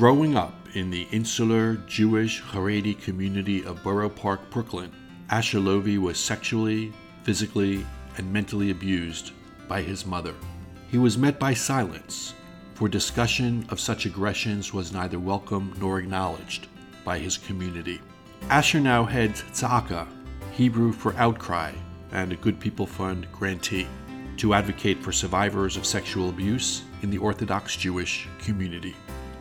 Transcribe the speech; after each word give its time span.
Growing 0.00 0.34
up 0.34 0.54
in 0.72 0.88
the 0.88 1.06
insular 1.12 1.74
Jewish 1.86 2.40
Haredi 2.40 2.98
community 3.02 3.62
of 3.66 3.82
Borough 3.82 4.08
Park, 4.08 4.40
Brooklyn, 4.48 4.90
Asher 5.28 5.60
Lovy 5.60 5.98
was 5.98 6.18
sexually, 6.18 6.90
physically, 7.22 7.84
and 8.16 8.32
mentally 8.32 8.70
abused 8.70 9.32
by 9.68 9.82
his 9.82 10.06
mother. 10.06 10.34
He 10.90 10.96
was 10.96 11.18
met 11.18 11.38
by 11.38 11.52
silence, 11.52 12.32
for 12.72 12.88
discussion 12.88 13.66
of 13.68 13.78
such 13.78 14.06
aggressions 14.06 14.72
was 14.72 14.90
neither 14.90 15.18
welcome 15.18 15.74
nor 15.78 15.98
acknowledged 15.98 16.68
by 17.04 17.18
his 17.18 17.36
community. 17.36 18.00
Asher 18.48 18.80
now 18.80 19.04
heads 19.04 19.42
Tzaka, 19.52 20.08
Hebrew 20.52 20.92
for 20.92 21.14
outcry, 21.16 21.74
and 22.12 22.32
a 22.32 22.36
Good 22.36 22.58
People 22.58 22.86
Fund 22.86 23.30
grantee, 23.32 23.86
to 24.38 24.54
advocate 24.54 25.02
for 25.02 25.12
survivors 25.12 25.76
of 25.76 25.84
sexual 25.84 26.30
abuse 26.30 26.84
in 27.02 27.10
the 27.10 27.18
Orthodox 27.18 27.76
Jewish 27.76 28.26
community. 28.38 28.96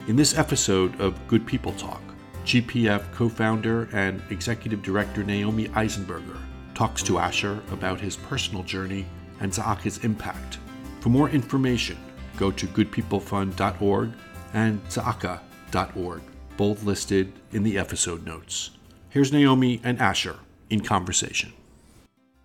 In 0.10 0.16
this 0.16 0.36
episode 0.36 1.00
of 1.00 1.28
Good 1.28 1.46
People 1.46 1.72
Talk, 1.74 2.02
GPF 2.44 3.14
co 3.14 3.30
founder 3.30 3.88
and 3.94 4.24
executive 4.32 4.82
director 4.82 5.24
Naomi 5.24 5.68
Eisenberger 5.68 6.40
talks 6.74 7.04
to 7.04 7.20
Asher 7.20 7.62
about 7.72 8.02
his 8.02 8.16
personal 8.16 8.64
journey 8.64 9.06
and 9.40 9.52
Tzaka's 9.52 10.04
impact. 10.04 10.58
For 11.02 11.10
more 11.10 11.30
information, 11.30 11.96
go 12.38 12.50
to 12.50 12.66
goodpeoplefund.org 12.66 14.12
and 14.56 14.84
tzaka.org, 14.86 16.22
both 16.58 16.84
listed 16.84 17.32
in 17.52 17.62
the 17.62 17.78
episode 17.78 18.26
notes. 18.26 18.72
Here's 19.10 19.32
Naomi 19.32 19.80
and 19.84 20.00
Asher 20.00 20.38
in 20.72 20.82
conversation. 20.82 21.54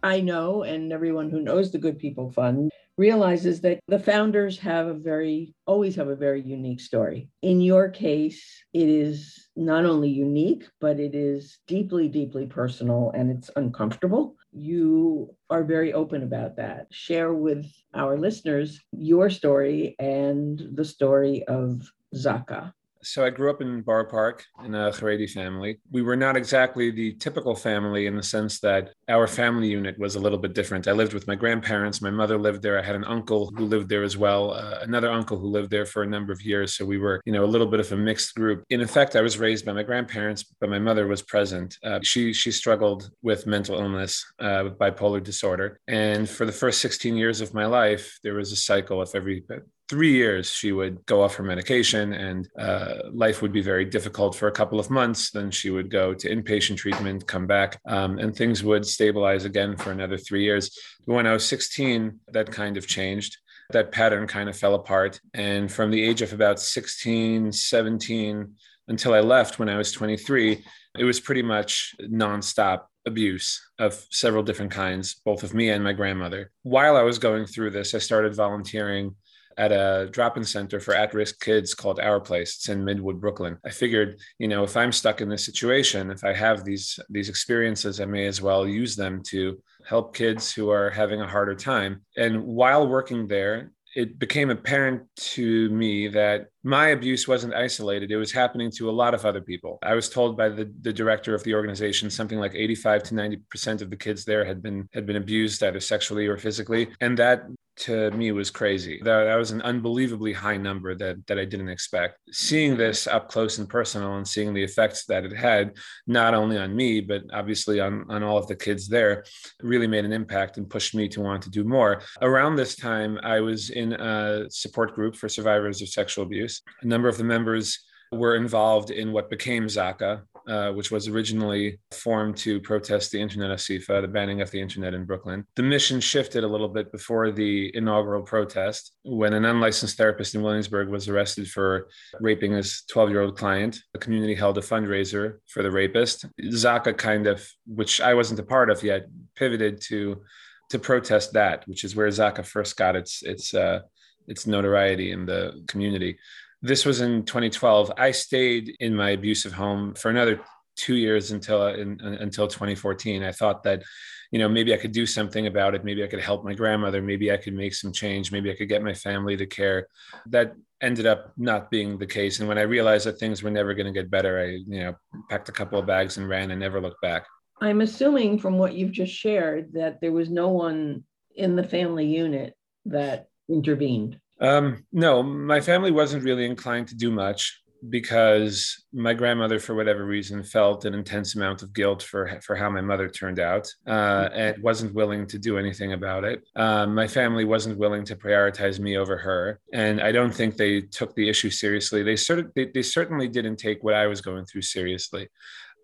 I 0.02 0.20
know, 0.20 0.64
and 0.64 0.92
everyone 0.92 1.30
who 1.30 1.40
knows 1.40 1.72
the 1.72 1.78
Good 1.78 1.98
People 1.98 2.30
Fund 2.30 2.70
realizes 2.96 3.60
that 3.62 3.80
the 3.88 3.98
founders 3.98 4.58
have 4.58 4.86
a 4.86 4.94
very, 4.94 5.54
always 5.66 5.96
have 5.96 6.08
a 6.08 6.16
very 6.16 6.42
unique 6.42 6.80
story. 6.80 7.28
In 7.42 7.60
your 7.60 7.88
case, 7.88 8.64
it 8.72 8.88
is 8.88 9.48
not 9.56 9.84
only 9.84 10.08
unique, 10.08 10.64
but 10.80 11.00
it 11.00 11.14
is 11.14 11.58
deeply, 11.66 12.08
deeply 12.08 12.46
personal 12.46 13.10
and 13.14 13.30
it's 13.30 13.50
uncomfortable. 13.56 14.36
You 14.52 15.34
are 15.50 15.64
very 15.64 15.92
open 15.92 16.22
about 16.22 16.56
that. 16.56 16.86
Share 16.90 17.32
with 17.32 17.66
our 17.94 18.16
listeners 18.16 18.80
your 18.92 19.30
story 19.30 19.96
and 19.98 20.62
the 20.74 20.84
story 20.84 21.44
of 21.44 21.82
Tzaka 22.14 22.72
so 23.04 23.24
I 23.24 23.30
grew 23.30 23.50
up 23.50 23.60
in 23.60 23.82
Borough 23.82 24.06
Park 24.06 24.44
in 24.64 24.74
a 24.74 24.90
Haredi 24.90 25.30
family. 25.30 25.78
We 25.90 26.02
were 26.02 26.16
not 26.16 26.36
exactly 26.36 26.90
the 26.90 27.12
typical 27.14 27.54
family 27.54 28.06
in 28.06 28.16
the 28.16 28.22
sense 28.22 28.60
that 28.60 28.90
our 29.08 29.26
family 29.26 29.68
unit 29.68 29.98
was 29.98 30.14
a 30.14 30.20
little 30.20 30.38
bit 30.38 30.54
different. 30.54 30.88
I 30.88 30.92
lived 30.92 31.12
with 31.12 31.26
my 31.26 31.34
grandparents. 31.34 32.00
My 32.00 32.10
mother 32.10 32.38
lived 32.38 32.62
there. 32.62 32.78
I 32.78 32.82
had 32.82 32.94
an 32.94 33.04
uncle 33.04 33.52
who 33.54 33.66
lived 33.66 33.88
there 33.88 34.02
as 34.02 34.16
well, 34.16 34.52
uh, 34.52 34.78
another 34.82 35.10
uncle 35.10 35.38
who 35.38 35.48
lived 35.48 35.70
there 35.70 35.86
for 35.86 36.02
a 36.02 36.06
number 36.06 36.32
of 36.32 36.42
years. 36.42 36.74
So 36.74 36.84
we 36.84 36.98
were, 36.98 37.20
you 37.24 37.32
know, 37.32 37.44
a 37.44 37.46
little 37.46 37.66
bit 37.66 37.80
of 37.80 37.92
a 37.92 37.96
mixed 37.96 38.34
group. 38.34 38.64
In 38.70 38.80
effect, 38.80 39.16
I 39.16 39.20
was 39.20 39.38
raised 39.38 39.66
by 39.66 39.72
my 39.72 39.82
grandparents, 39.82 40.42
but 40.60 40.70
my 40.70 40.78
mother 40.78 41.06
was 41.06 41.22
present. 41.22 41.78
Uh, 41.84 42.00
she 42.02 42.32
she 42.32 42.50
struggled 42.50 43.10
with 43.22 43.46
mental 43.46 43.78
illness, 43.78 44.24
uh, 44.38 44.62
with 44.64 44.78
bipolar 44.78 45.22
disorder, 45.22 45.78
and 45.86 46.28
for 46.28 46.46
the 46.46 46.52
first 46.52 46.80
16 46.80 47.16
years 47.16 47.40
of 47.40 47.54
my 47.54 47.66
life, 47.66 48.18
there 48.22 48.34
was 48.34 48.52
a 48.52 48.56
cycle 48.56 49.00
of 49.00 49.10
every 49.14 49.44
three 49.88 50.12
years, 50.12 50.50
she 50.50 50.72
would 50.72 51.04
go 51.06 51.22
off 51.22 51.34
her 51.34 51.42
medication 51.42 52.12
and 52.12 52.48
uh, 52.58 52.94
life 53.12 53.42
would 53.42 53.52
be 53.52 53.60
very 53.60 53.84
difficult 53.84 54.34
for 54.34 54.48
a 54.48 54.52
couple 54.52 54.80
of 54.80 54.90
months. 54.90 55.30
Then 55.30 55.50
she 55.50 55.70
would 55.70 55.90
go 55.90 56.14
to 56.14 56.28
inpatient 56.34 56.76
treatment, 56.76 57.26
come 57.26 57.46
back, 57.46 57.78
um, 57.86 58.18
and 58.18 58.34
things 58.34 58.64
would 58.64 58.86
stabilize 58.86 59.44
again 59.44 59.76
for 59.76 59.92
another 59.92 60.16
three 60.16 60.42
years. 60.42 60.78
When 61.04 61.26
I 61.26 61.32
was 61.32 61.46
16, 61.46 62.20
that 62.28 62.50
kind 62.50 62.76
of 62.76 62.86
changed. 62.86 63.36
That 63.70 63.92
pattern 63.92 64.26
kind 64.26 64.48
of 64.48 64.56
fell 64.56 64.74
apart. 64.74 65.20
And 65.32 65.70
from 65.70 65.90
the 65.90 66.02
age 66.02 66.22
of 66.22 66.32
about 66.32 66.60
16, 66.60 67.52
17, 67.52 68.54
until 68.88 69.14
I 69.14 69.20
left 69.20 69.58
when 69.58 69.68
I 69.68 69.76
was 69.76 69.92
23, 69.92 70.64
it 70.98 71.04
was 71.04 71.20
pretty 71.20 71.42
much 71.42 71.94
nonstop 72.02 72.82
abuse 73.06 73.60
of 73.78 74.06
several 74.10 74.42
different 74.42 74.70
kinds, 74.70 75.14
both 75.24 75.42
of 75.42 75.54
me 75.54 75.70
and 75.70 75.84
my 75.84 75.92
grandmother. 75.92 76.50
While 76.62 76.96
I 76.96 77.02
was 77.02 77.18
going 77.18 77.46
through 77.46 77.70
this, 77.70 77.94
I 77.94 77.98
started 77.98 78.34
volunteering 78.34 79.14
at 79.58 79.72
a 79.72 80.08
drop-in 80.10 80.44
center 80.44 80.80
for 80.80 80.94
at-risk 80.94 81.40
kids 81.40 81.74
called 81.74 82.00
Our 82.00 82.20
Place. 82.20 82.56
It's 82.56 82.68
in 82.68 82.84
Midwood, 82.84 83.20
Brooklyn. 83.20 83.58
I 83.64 83.70
figured, 83.70 84.18
you 84.38 84.48
know, 84.48 84.64
if 84.64 84.76
I'm 84.76 84.92
stuck 84.92 85.20
in 85.20 85.28
this 85.28 85.44
situation, 85.44 86.10
if 86.10 86.24
I 86.24 86.32
have 86.32 86.64
these 86.64 86.98
these 87.08 87.28
experiences, 87.28 88.00
I 88.00 88.06
may 88.06 88.26
as 88.26 88.40
well 88.40 88.66
use 88.66 88.96
them 88.96 89.22
to 89.24 89.58
help 89.86 90.14
kids 90.14 90.52
who 90.52 90.70
are 90.70 90.90
having 90.90 91.20
a 91.20 91.28
harder 91.28 91.54
time. 91.54 92.02
And 92.16 92.42
while 92.42 92.86
working 92.86 93.26
there, 93.26 93.72
it 93.94 94.18
became 94.18 94.50
apparent 94.50 95.02
to 95.16 95.68
me 95.70 96.08
that 96.08 96.48
my 96.64 96.88
abuse 96.88 97.28
wasn't 97.28 97.54
isolated. 97.54 98.10
It 98.10 98.16
was 98.16 98.32
happening 98.32 98.70
to 98.72 98.90
a 98.90 98.92
lot 98.92 99.14
of 99.14 99.24
other 99.24 99.40
people. 99.40 99.78
I 99.82 99.94
was 99.94 100.08
told 100.08 100.36
by 100.36 100.48
the, 100.48 100.72
the 100.80 100.92
director 100.92 101.34
of 101.34 101.44
the 101.44 101.54
organization 101.54 102.10
something 102.10 102.38
like 102.38 102.54
85 102.54 103.04
to 103.04 103.14
90% 103.14 103.82
of 103.82 103.90
the 103.90 103.96
kids 103.96 104.24
there 104.24 104.44
had 104.44 104.62
been 104.62 104.88
had 104.92 105.06
been 105.06 105.16
abused 105.16 105.62
either 105.62 105.80
sexually 105.80 106.26
or 106.26 106.36
physically. 106.36 106.88
And 107.00 107.16
that 107.18 107.44
to 107.76 108.10
me 108.12 108.32
was 108.32 108.50
crazy. 108.50 109.00
That, 109.02 109.24
that 109.24 109.36
was 109.36 109.50
an 109.50 109.62
unbelievably 109.62 110.32
high 110.32 110.56
number 110.56 110.94
that 110.94 111.26
that 111.26 111.38
I 111.38 111.44
didn't 111.44 111.68
expect. 111.68 112.18
Seeing 112.30 112.76
this 112.76 113.06
up 113.06 113.28
close 113.28 113.58
and 113.58 113.68
personal 113.68 114.16
and 114.16 114.26
seeing 114.26 114.54
the 114.54 114.62
effects 114.62 115.04
that 115.06 115.24
it 115.24 115.36
had, 115.36 115.76
not 116.06 116.34
only 116.34 116.58
on 116.58 116.74
me, 116.74 117.00
but 117.00 117.22
obviously 117.32 117.80
on, 117.80 118.04
on 118.08 118.22
all 118.22 118.38
of 118.38 118.46
the 118.46 118.56
kids 118.56 118.88
there, 118.88 119.24
really 119.62 119.86
made 119.86 120.04
an 120.04 120.12
impact 120.12 120.56
and 120.56 120.70
pushed 120.70 120.94
me 120.94 121.08
to 121.08 121.20
want 121.20 121.42
to 121.42 121.50
do 121.50 121.64
more. 121.64 122.02
Around 122.20 122.56
this 122.56 122.76
time, 122.76 123.18
I 123.22 123.40
was 123.40 123.70
in 123.70 123.92
a 123.94 124.46
support 124.50 124.94
group 124.94 125.16
for 125.16 125.28
survivors 125.28 125.82
of 125.82 125.88
sexual 125.88 126.24
abuse 126.24 126.62
a 126.82 126.86
number 126.86 127.08
of 127.08 127.18
the 127.18 127.24
members 127.24 127.84
were 128.12 128.36
involved 128.36 128.90
in 128.90 129.12
what 129.12 129.30
became 129.30 129.66
Tzaka, 129.66 130.22
uh, 130.48 130.70
which 130.72 130.90
was 130.90 131.08
originally 131.08 131.78
formed 131.90 132.36
to 132.36 132.60
protest 132.60 133.10
the 133.10 133.20
Internet 133.20 133.50
Asifa, 133.50 134.00
the 134.00 134.08
banning 134.08 134.40
of 134.40 134.50
the 134.50 134.60
Internet 134.60 134.94
in 134.94 135.04
Brooklyn. 135.04 135.46
The 135.56 135.62
mission 135.62 136.00
shifted 136.00 136.44
a 136.44 136.48
little 136.48 136.68
bit 136.68 136.92
before 136.92 137.30
the 137.30 137.74
inaugural 137.74 138.22
protest 138.22 138.92
when 139.04 139.32
an 139.32 139.44
unlicensed 139.44 139.96
therapist 139.96 140.34
in 140.34 140.42
Williamsburg 140.42 140.88
was 140.88 141.08
arrested 141.08 141.48
for 141.48 141.88
raping 142.20 142.52
his 142.52 142.82
12 142.90 143.10
year 143.10 143.22
old 143.22 143.38
client. 143.38 143.80
The 143.92 143.98
community 143.98 144.34
held 144.34 144.58
a 144.58 144.62
fundraiser 144.62 145.38
for 145.48 145.62
the 145.62 145.70
rapist. 145.70 146.26
Tzaka 146.40 146.96
kind 146.96 147.26
of, 147.26 147.46
which 147.66 148.00
I 148.00 148.14
wasn't 148.14 148.40
a 148.40 148.44
part 148.44 148.70
of 148.70 148.82
yet, 148.82 149.06
pivoted 149.36 149.80
to 149.88 150.22
to 150.70 150.78
protest 150.78 151.32
that, 151.34 151.66
which 151.68 151.84
is 151.84 151.94
where 151.94 152.08
Tzaka 152.08 152.44
first 152.44 152.76
got 152.76 152.96
its 152.96 153.22
its 153.22 153.54
uh, 153.54 153.80
its 154.26 154.46
notoriety 154.46 155.12
in 155.12 155.26
the 155.26 155.64
community. 155.68 156.18
This 156.64 156.86
was 156.86 157.02
in 157.02 157.26
2012. 157.26 157.92
I 157.98 158.10
stayed 158.10 158.74
in 158.80 158.96
my 158.96 159.10
abusive 159.10 159.52
home 159.52 159.94
for 159.94 160.08
another 160.08 160.40
two 160.76 160.94
years 160.94 161.30
until 161.30 161.66
in, 161.66 162.00
until 162.00 162.48
2014. 162.48 163.22
I 163.22 163.32
thought 163.32 163.62
that, 163.64 163.82
you 164.30 164.38
know, 164.38 164.48
maybe 164.48 164.72
I 164.72 164.78
could 164.78 164.92
do 164.92 165.04
something 165.04 165.46
about 165.46 165.74
it. 165.74 165.84
Maybe 165.84 166.02
I 166.02 166.06
could 166.06 166.20
help 166.20 166.42
my 166.42 166.54
grandmother. 166.54 167.02
Maybe 167.02 167.30
I 167.30 167.36
could 167.36 167.52
make 167.52 167.74
some 167.74 167.92
change. 167.92 168.32
Maybe 168.32 168.50
I 168.50 168.56
could 168.56 168.70
get 168.70 168.82
my 168.82 168.94
family 168.94 169.36
to 169.36 169.44
care. 169.44 169.88
That 170.28 170.54
ended 170.80 171.04
up 171.04 171.34
not 171.36 171.70
being 171.70 171.98
the 171.98 172.06
case. 172.06 172.40
And 172.40 172.48
when 172.48 172.56
I 172.56 172.62
realized 172.62 173.04
that 173.04 173.18
things 173.18 173.42
were 173.42 173.50
never 173.50 173.74
going 173.74 173.92
to 173.92 173.92
get 173.92 174.10
better, 174.10 174.40
I, 174.40 174.46
you 174.66 174.80
know, 174.84 174.94
packed 175.28 175.50
a 175.50 175.52
couple 175.52 175.78
of 175.78 175.84
bags 175.84 176.16
and 176.16 176.26
ran 176.26 176.50
and 176.50 176.58
never 176.58 176.80
looked 176.80 177.02
back. 177.02 177.26
I'm 177.60 177.82
assuming 177.82 178.38
from 178.38 178.56
what 178.56 178.72
you've 178.72 178.90
just 178.90 179.12
shared 179.12 179.74
that 179.74 180.00
there 180.00 180.12
was 180.12 180.30
no 180.30 180.48
one 180.48 181.04
in 181.36 181.56
the 181.56 181.62
family 181.62 182.06
unit 182.06 182.54
that 182.86 183.26
intervened. 183.50 184.18
Um, 184.40 184.84
no, 184.92 185.22
my 185.22 185.60
family 185.60 185.90
wasn't 185.90 186.24
really 186.24 186.44
inclined 186.44 186.88
to 186.88 186.94
do 186.94 187.10
much 187.10 187.60
because 187.88 188.84
my 188.92 189.12
grandmother, 189.12 189.58
for 189.58 189.74
whatever 189.74 190.04
reason, 190.04 190.42
felt 190.42 190.84
an 190.84 190.94
intense 190.94 191.34
amount 191.34 191.62
of 191.62 191.72
guilt 191.72 192.02
for 192.02 192.40
for 192.42 192.56
how 192.56 192.70
my 192.70 192.80
mother 192.80 193.08
turned 193.08 193.38
out, 193.38 193.70
uh, 193.86 194.28
and 194.32 194.62
wasn't 194.62 194.94
willing 194.94 195.26
to 195.26 195.38
do 195.38 195.58
anything 195.58 195.92
about 195.92 196.24
it. 196.24 196.42
Um, 196.56 196.94
my 196.94 197.06
family 197.06 197.44
wasn't 197.44 197.78
willing 197.78 198.04
to 198.06 198.16
prioritize 198.16 198.78
me 198.78 198.96
over 198.96 199.16
her, 199.18 199.60
and 199.72 200.00
I 200.00 200.12
don't 200.12 200.34
think 200.34 200.56
they 200.56 200.80
took 200.80 201.14
the 201.14 201.28
issue 201.28 201.50
seriously. 201.50 202.02
They 202.02 202.16
sort 202.16 202.38
of 202.38 202.52
they, 202.54 202.66
they 202.66 202.82
certainly 202.82 203.28
didn't 203.28 203.56
take 203.56 203.82
what 203.82 203.94
I 203.94 204.06
was 204.06 204.20
going 204.20 204.46
through 204.46 204.62
seriously 204.62 205.28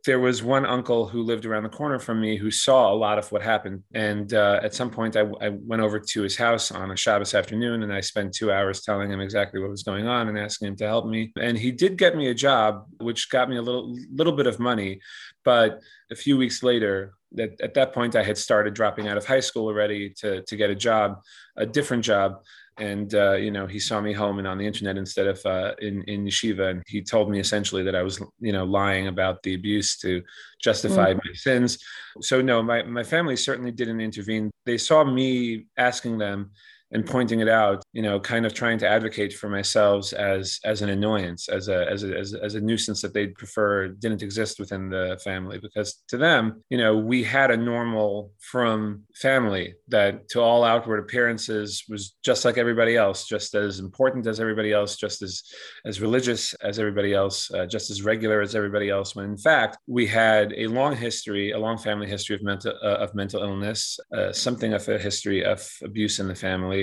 there 0.05 0.19
was 0.19 0.43
one 0.43 0.65
uncle 0.65 1.07
who 1.07 1.23
lived 1.23 1.45
around 1.45 1.63
the 1.63 1.69
corner 1.69 1.99
from 1.99 2.21
me 2.21 2.37
who 2.37 2.51
saw 2.51 2.93
a 2.93 2.95
lot 2.95 3.19
of 3.19 3.31
what 3.33 3.43
happened. 3.43 3.83
And 3.95 4.33
uh, 4.33 4.61
at 4.63 4.75
some 4.75 4.91
point, 4.91 5.17
I, 5.17 5.23
I, 5.41 5.51
went 5.51 5.83
over 5.83 5.99
to 5.99 6.23
his 6.23 6.37
house 6.37 6.71
on 6.71 6.91
a 6.91 6.97
Shabbos 6.97 7.35
afternoon 7.35 7.83
and 7.83 7.93
I 7.93 8.01
spent 8.01 8.35
two 8.35 8.51
hours 8.51 8.83
telling 8.83 9.11
him 9.11 9.21
exactly 9.21 9.61
what 9.61 9.71
was 9.71 9.83
going 9.83 10.07
on 10.07 10.29
and 10.29 10.39
asking 10.39 10.69
him 10.69 10.77
to 10.77 10.87
help 10.87 11.07
me. 11.07 11.33
And 11.39 11.59
he 11.59 11.71
did 11.71 11.99
get 11.99 12.17
me 12.17 12.29
a 12.29 12.35
job, 12.35 12.87
which 12.99 13.31
got 13.31 13.49
me 13.51 13.57
a 13.57 13.63
little, 13.63 13.97
little 14.13 14.35
bit 14.35 14.47
of 14.47 14.59
money. 14.59 15.01
But 15.45 15.81
a 16.11 16.15
few 16.15 16.37
weeks 16.37 16.63
later, 16.63 17.15
that 17.33 17.61
at 17.61 17.75
that 17.75 17.93
point, 17.93 18.17
I 18.17 18.23
had 18.23 18.39
started 18.39 18.75
dropping 18.75 19.07
out 19.07 19.17
of 19.17 19.27
high 19.27 19.41
school 19.41 19.67
already 19.67 20.11
to, 20.19 20.43
to 20.43 20.57
get 20.57 20.71
a 20.71 20.75
job, 20.75 21.23
a 21.57 21.67
different 21.67 22.05
job 22.05 22.43
and 22.81 23.15
uh, 23.15 23.33
you 23.33 23.51
know 23.51 23.67
he 23.67 23.79
saw 23.79 24.01
me 24.01 24.13
home 24.13 24.39
and 24.39 24.49
on 24.49 24.59
the 24.59 24.67
internet 24.67 24.97
instead 24.97 25.27
of 25.27 25.45
uh, 25.45 25.75
in 25.81 26.03
in 26.05 26.25
yeshiva, 26.25 26.71
and 26.71 26.83
he 26.87 27.03
told 27.03 27.31
me 27.31 27.39
essentially 27.39 27.83
that 27.85 27.95
I 27.95 28.03
was 28.03 28.21
you 28.41 28.53
know 28.53 28.65
lying 28.65 29.07
about 29.07 29.43
the 29.43 29.55
abuse 29.55 29.97
to 29.99 30.23
justify 30.61 31.11
mm-hmm. 31.11 31.29
my 31.29 31.35
sins. 31.35 31.79
So 32.21 32.41
no, 32.41 32.63
my 32.63 32.83
my 32.83 33.05
family 33.05 33.37
certainly 33.37 33.71
didn't 33.71 34.01
intervene. 34.01 34.51
They 34.67 34.79
saw 34.79 35.05
me 35.05 35.67
asking 35.77 36.19
them 36.19 36.51
and 36.93 37.07
pointing 37.07 37.41
it 37.41 37.49
out, 37.49 37.83
you 37.93 38.03
know, 38.03 38.19
kind 38.19 38.45
of 38.45 38.53
trying 38.53 38.79
to 38.79 38.89
advocate 38.89 39.33
for 39.33 39.49
myself 39.49 40.13
as 40.13 40.59
as 40.65 40.83
an 40.83 40.89
annoyance, 40.89 41.49
as 41.49 41.69
a 41.69 41.89
as 41.89 42.03
a 42.05 42.19
as 42.19 42.35
as 42.35 42.55
a 42.55 42.61
nuisance 42.61 43.01
that 43.03 43.15
they'd 43.15 43.35
prefer 43.37 43.89
didn't 43.89 44.23
exist 44.23 44.59
within 44.59 44.89
the 44.91 45.21
family. 45.23 45.59
Because 45.59 46.03
to 46.09 46.17
them, 46.17 46.63
you 46.69 46.79
know, 46.79 46.97
we 46.97 47.23
had 47.23 47.51
a 47.51 47.57
normal 47.57 48.33
frum 48.41 49.05
family 49.15 49.75
that 49.89 50.29
to 50.31 50.41
all 50.41 50.65
outward 50.65 50.99
appearances 50.99 51.85
was 51.89 52.17
just 52.25 52.45
like 52.45 52.59
everybody 52.59 52.97
else, 52.97 53.27
just 53.27 53.55
as 53.55 53.79
important 53.79 54.27
as 54.27 54.41
everybody 54.41 54.73
else, 54.73 54.97
just 54.97 55.23
as 55.23 55.43
as 55.87 56.01
religious 56.01 56.55
as 56.55 56.79
everybody 56.79 57.15
else, 57.15 57.53
uh, 57.53 57.67
just 57.67 57.91
as 57.91 58.03
regular 58.03 58.41
as 58.41 58.55
everybody 58.55 58.91
else. 58.91 59.15
When 59.15 59.27
in 59.27 59.39
fact 59.39 59.79
we 59.87 60.07
had 60.07 60.53
a 60.57 60.67
long 60.67 60.97
history, 60.97 61.53
a 61.53 61.59
long 61.59 61.79
family 61.79 62.09
history 62.09 62.35
of 62.35 62.43
mental 62.43 62.75
uh, 62.83 62.99
of 63.05 63.15
mental 63.15 63.43
illness, 63.43 63.99
uh, 64.17 64.33
something 64.33 64.73
of 64.73 64.89
a 64.89 64.99
history 64.99 65.45
of 65.45 65.69
abuse 65.85 66.19
in 66.19 66.27
the 66.27 66.35
family. 66.35 66.80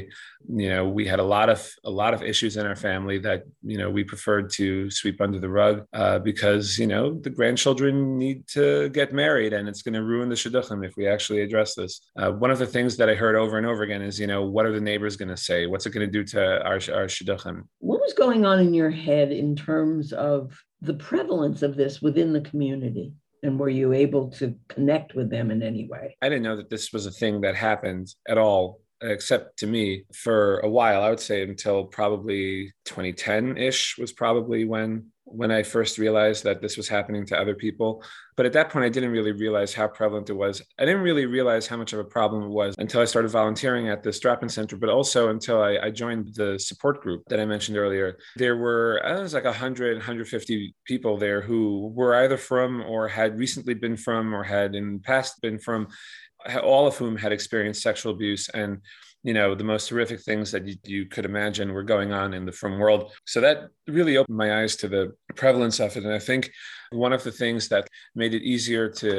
You 0.48 0.70
know, 0.70 0.88
we 0.88 1.06
had 1.06 1.20
a 1.20 1.24
lot 1.24 1.50
of 1.50 1.60
a 1.84 1.90
lot 1.90 2.14
of 2.14 2.22
issues 2.22 2.58
in 2.58 2.66
our 2.66 2.76
family 2.76 3.18
that 3.20 3.44
you 3.64 3.78
know 3.78 3.90
we 3.90 4.04
preferred 4.04 4.50
to 4.54 4.90
sweep 4.92 5.20
under 5.22 5.40
the 5.40 5.50
rug 5.50 5.86
uh, 5.94 6.20
because 6.20 6.78
you 6.78 6.88
know 6.88 7.20
the 7.26 7.30
grandchildren 7.30 8.18
need 8.18 8.48
to 8.50 8.90
get 8.90 9.14
married 9.14 9.54
and 9.54 9.68
it's 9.70 9.82
going 9.82 9.94
to 9.94 10.04
ruin 10.04 10.30
the 10.30 10.36
shidduchim 10.36 10.86
if 10.86 10.96
we 10.98 11.08
actually 11.08 11.42
address 11.42 11.76
this. 11.76 12.02
Uh, 12.20 12.32
one 12.32 12.52
of 12.52 12.60
the 12.60 12.72
things 12.76 12.98
that 12.98 13.10
I 13.10 13.16
heard 13.16 13.36
over 13.36 13.58
and 13.58 13.68
over 13.68 13.84
again 13.84 14.02
is 14.02 14.20
you 14.20 14.28
know 14.28 14.44
what 14.44 14.66
are 14.66 14.74
the 14.74 14.82
neighbors 14.82 15.16
going 15.16 15.30
to 15.30 15.38
say? 15.38 15.66
What's 15.66 15.86
it 15.86 15.92
going 15.92 16.06
to 16.06 16.12
do 16.12 16.24
to 16.34 16.64
our 16.64 16.76
our 16.76 17.08
shidduchim? 17.08 17.64
What 17.80 18.02
was 18.02 18.14
going 18.14 18.46
on 18.46 18.60
in 18.60 18.74
your 18.74 18.92
head 18.92 19.32
in 19.32 19.56
terms 19.56 20.14
of 20.14 20.58
the 20.82 20.94
prevalence 20.94 21.62
of 21.62 21.76
this 21.76 22.02
within 22.02 22.34
the 22.34 22.42
community? 22.42 23.14
And 23.44 23.60
were 23.60 23.70
you 23.70 23.94
able 23.94 24.30
to 24.32 24.56
connect 24.68 25.14
with 25.14 25.30
them 25.30 25.52
in 25.52 25.62
any 25.62 25.88
way? 25.88 26.18
I 26.22 26.30
didn't 26.30 26.44
know 26.44 26.58
that 26.58 26.70
this 26.70 26.92
was 26.92 27.06
a 27.06 27.12
thing 27.12 27.42
that 27.42 27.56
happened 27.56 28.14
at 28.28 28.38
all 28.38 28.82
except 29.02 29.60
to 29.60 29.68
me 29.68 30.04
for 30.14 30.60
a 30.60 30.70
while 30.70 31.02
i 31.04 31.10
would 31.10 31.20
say 31.20 31.44
until 31.44 31.86
probably 31.86 32.72
2010ish 32.86 34.00
was 34.00 34.12
probably 34.12 34.66
when 34.66 35.06
when 35.30 35.52
i 35.52 35.62
first 35.62 35.98
realized 35.98 36.44
that 36.44 36.62
this 36.62 36.78
was 36.78 36.88
happening 36.88 37.26
to 37.26 37.40
other 37.40 37.56
people. 37.56 38.04
But 38.36 38.46
at 38.46 38.54
that 38.54 38.70
point 38.70 38.86
i 38.86 38.90
didn't 38.90 39.12
really 39.12 39.32
realize 39.32 39.74
how 39.74 39.88
prevalent 39.88 40.30
it 40.30 40.34
was. 40.34 40.62
I 40.80 40.86
didn't 40.86 41.02
really 41.02 41.26
realize 41.26 41.68
how 41.68 41.78
much 41.78 41.94
of 41.94 42.00
a 42.00 42.04
problem 42.04 42.44
it 42.44 42.50
was 42.50 42.76
until 42.78 43.02
i 43.02 43.06
started 43.06 43.30
volunteering 43.30 43.90
at 43.90 44.04
the 44.04 44.14
strapon 44.14 44.50
center 44.50 44.78
but 44.78 44.90
also 44.90 45.30
until 45.30 45.62
I, 45.62 45.78
I, 45.84 45.90
joined 45.90 46.36
the 46.36 46.60
support 46.60 47.02
group 47.02 47.24
that 47.30 47.40
i 47.40 47.46
mentioned 47.46 47.78
earlier. 47.78 48.18
There 48.36 48.58
were 48.58 49.02
i 49.04 49.20
was 49.20 49.34
like 49.34 49.46
100 49.46 49.98
150 49.98 50.76
people 50.86 51.18
there 51.18 51.42
who 51.42 51.92
were 51.96 52.16
either 52.16 52.38
frum 52.38 52.82
or 52.82 53.08
had 53.08 53.38
recently 53.38 53.74
been 53.74 53.98
frum 53.98 54.34
or 54.34 54.44
had 54.44 54.76
in 54.76 54.94
the 54.94 55.00
past 55.00 55.42
been 55.42 55.60
frum 55.60 55.88
all 56.64 56.88
of 56.88 56.98
whom 56.98 57.18
had 57.18 57.32
experienced 57.32 57.82
sexual 57.82 58.14
abuse. 58.14 58.50
And 58.50 58.82
you 59.28 59.34
know 59.34 59.54
the 59.54 59.64
most 59.74 59.90
horrific 59.90 60.22
things 60.22 60.52
that 60.52 60.66
you, 60.66 60.76
you, 60.86 61.06
could 61.06 61.26
imagine 61.26 61.74
were 61.74 61.84
going 61.84 62.14
on 62.14 62.34
in 62.34 62.46
the 62.46 62.52
frum 62.52 62.80
world 62.80 63.12
so 63.26 63.42
that 63.42 63.68
really 63.86 64.16
opened 64.16 64.38
my 64.38 64.62
eyes 64.62 64.78
to 64.78 64.88
the 64.88 65.14
prevalence 65.36 65.82
of 65.82 65.98
it 65.98 66.06
and 66.06 66.14
i 66.14 66.20
think 66.30 66.50
one 66.92 67.12
of 67.12 67.24
the 67.24 67.32
things 67.32 67.68
that 67.68 67.90
made 68.16 68.34
it 68.34 68.42
easier 68.42 68.88
to 68.90 69.10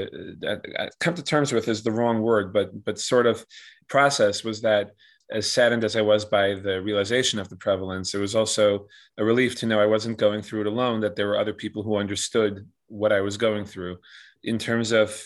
uh, 0.46 0.56
uh 0.78 0.88
come 0.99 1.14
to 1.14 1.22
terms 1.22 1.52
with 1.52 1.69
is 1.69 1.82
the 1.82 1.93
wrong 1.93 2.22
word 2.22 2.55
but 2.55 2.69
but 2.87 2.99
sort 2.99 3.26
of 3.26 3.44
process 3.88 4.43
was 4.43 4.62
that 4.62 4.93
as 5.31 5.50
saddened 5.50 5.84
as 5.84 5.94
I 5.94 6.00
was 6.00 6.25
by 6.25 6.54
the 6.54 6.81
realization 6.81 7.38
of 7.38 7.50
the 7.50 7.56
prevalence, 7.56 8.14
it 8.14 8.19
was 8.19 8.34
also 8.34 8.87
a 9.19 9.25
relief 9.25 9.56
to 9.56 9.66
know 9.66 9.78
I 9.78 9.84
wasn't 9.84 10.16
going 10.16 10.40
through 10.40 10.62
it 10.62 10.66
alone, 10.66 11.00
that 11.00 11.16
there 11.16 11.26
were 11.26 11.38
other 11.38 11.52
people 11.52 11.82
who 11.82 11.96
understood 11.96 12.66
what 12.87 13.12
I 13.12 13.20
was 13.20 13.37
going 13.37 13.66
through. 13.66 13.99
In 14.43 14.56
terms 14.56 14.90
of 14.90 15.22